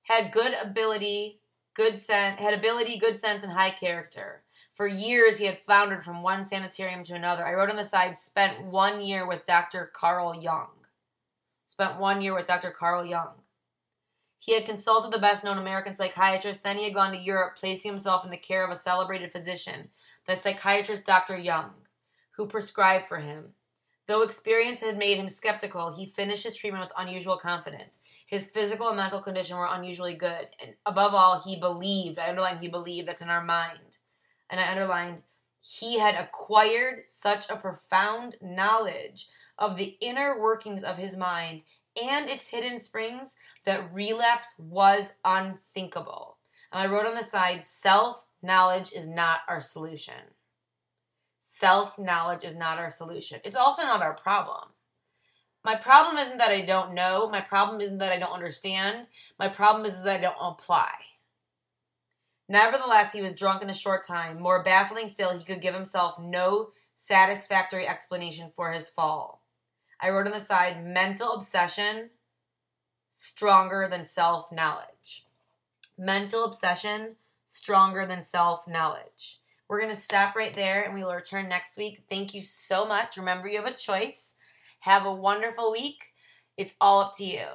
Had 0.04 0.34
good 0.34 0.54
ability, 0.62 1.40
good 1.74 1.98
sense, 1.98 2.38
had 2.38 2.54
ability, 2.54 2.98
good 2.98 3.18
sense, 3.18 3.44
and 3.44 3.54
high 3.54 3.70
character. 3.70 4.44
For 4.74 4.88
years, 4.88 5.38
he 5.38 5.46
had 5.46 5.62
floundered 5.62 6.04
from 6.04 6.22
one 6.22 6.46
sanitarium 6.46 7.06
to 7.06 7.16
another. 7.16 7.48
I 7.48 7.54
wrote 7.54 7.70
on 7.70 7.78
the 7.78 7.86
side, 7.86 8.18
spent 8.18 8.62
one 8.62 9.00
year 9.00 9.26
with 9.26 9.46
Dr. 9.46 9.90
Carl 9.96 10.36
Jung. 10.36 10.68
Spent 11.66 11.98
one 11.98 12.22
year 12.22 12.36
with 12.36 12.46
Dr. 12.46 12.72
Carl 12.72 13.06
Jung. 13.06 13.36
He 14.38 14.54
had 14.54 14.66
consulted 14.66 15.14
the 15.14 15.18
best 15.18 15.46
known 15.46 15.58
American 15.58 15.94
psychiatrist, 15.94 16.64
then 16.64 16.78
he 16.78 16.84
had 16.84 16.94
gone 16.94 17.14
to 17.14 17.18
Europe, 17.18 17.56
placing 17.56 17.92
himself 17.92 18.26
in 18.26 18.32
the 18.32 18.38
care 18.38 18.66
of 18.66 18.70
a 18.70 18.76
celebrated 18.76 19.32
physician, 19.32 19.92
the 20.28 20.36
psychiatrist 20.36 21.06
Dr. 21.06 21.38
Jung, 21.38 21.72
who 22.32 22.48
prescribed 22.48 23.08
for 23.08 23.20
him. 23.20 23.54
Though 24.08 24.22
experience 24.22 24.82
had 24.82 24.98
made 24.98 25.18
him 25.18 25.30
skeptical, 25.30 25.94
he 25.94 26.06
finished 26.06 26.44
his 26.44 26.56
treatment 26.56 26.84
with 26.84 26.94
unusual 26.98 27.38
confidence. 27.38 28.00
His 28.26 28.50
physical 28.50 28.88
and 28.88 28.98
mental 28.98 29.22
condition 29.22 29.58
were 29.58 29.70
unusually 29.70 30.16
good. 30.16 30.48
And 30.64 30.76
above 30.86 31.14
all, 31.14 31.42
he 31.42 31.58
believed. 31.58 32.18
I 32.18 32.30
underlined 32.30 32.60
he 32.60 32.68
believed. 32.68 33.08
That's 33.08 33.22
in 33.22 33.30
our 33.30 33.44
mind. 33.44 33.98
And 34.50 34.60
I 34.60 34.72
underlined 34.72 35.24
he 35.62 36.00
had 36.00 36.16
acquired 36.16 37.06
such 37.06 37.50
a 37.50 37.58
profound 37.58 38.38
knowledge 38.42 39.28
of 39.58 39.76
the 39.76 39.98
inner 40.00 40.40
workings 40.40 40.84
of 40.84 40.98
his 40.98 41.18
mind 41.18 41.62
and 42.02 42.30
its 42.30 42.48
hidden 42.48 42.80
springs 42.80 43.36
that 43.66 43.94
relapse 43.94 44.54
was 44.58 45.16
unthinkable. 45.26 46.38
And 46.72 46.82
I 46.82 46.92
wrote 46.92 47.06
on 47.06 47.16
the 47.16 47.24
side 47.24 47.62
self 47.62 48.24
knowledge 48.42 48.94
is 48.94 49.08
not 49.08 49.42
our 49.48 49.60
solution. 49.60 50.14
Self 51.60 51.98
knowledge 51.98 52.44
is 52.44 52.54
not 52.54 52.78
our 52.78 52.92
solution. 52.92 53.40
It's 53.44 53.56
also 53.56 53.82
not 53.82 54.04
our 54.04 54.14
problem. 54.14 54.70
My 55.66 55.74
problem 55.74 56.18
isn't 56.18 56.38
that 56.38 56.52
I 56.52 56.62
don't 56.62 56.94
know. 56.94 57.28
My 57.32 57.42
problem 57.42 57.82
isn't 57.82 57.98
that 57.98 58.12
I 58.12 58.20
don't 58.20 58.32
understand. 58.32 59.08
My 59.40 59.48
problem 59.48 59.84
is 59.84 60.04
that 60.04 60.20
I 60.20 60.22
don't 60.22 60.36
apply. 60.40 60.92
Nevertheless, 62.48 63.12
he 63.12 63.24
was 63.24 63.34
drunk 63.34 63.64
in 63.64 63.72
a 63.72 63.74
short 63.74 64.04
time. 64.04 64.40
More 64.40 64.64
baffling 64.64 65.08
still, 65.08 65.36
he 65.36 65.44
could 65.44 65.60
give 65.60 65.74
himself 65.74 66.20
no 66.20 66.74
satisfactory 66.94 67.88
explanation 67.88 68.52
for 68.56 68.72
his 68.72 68.92
fall. 68.92 69.42
I 70.00 70.12
wrote 70.12 70.28
on 70.28 70.34
the 70.34 70.40
side 70.40 70.86
mental 70.86 71.34
obsession 71.34 72.12
stronger 73.10 73.88
than 73.90 74.04
self 74.04 74.52
knowledge. 74.52 75.26
Mental 75.98 76.44
obsession 76.44 77.16
stronger 77.48 78.06
than 78.06 78.22
self 78.22 78.68
knowledge. 78.68 79.40
We're 79.70 79.82
going 79.82 79.94
to 79.94 80.02
stop 80.02 80.36
right 80.36 80.54
there 80.54 80.84
and 80.84 80.94
we 80.94 81.04
will 81.04 81.14
return 81.14 81.50
next 81.50 81.78
week. 81.78 82.04
Thank 82.10 82.34
you 82.34 82.42
so 82.42 82.86
much. 82.86 83.18
Remember, 83.18 83.48
you 83.48 83.62
have 83.62 83.72
a 83.72 83.76
choice. 83.76 84.34
Have 84.82 85.06
a 85.06 85.14
wonderful 85.14 85.72
week. 85.72 85.98
It's 86.56 86.76
all 86.80 87.02
up 87.02 87.18
to 87.18 87.26
you. 87.26 87.48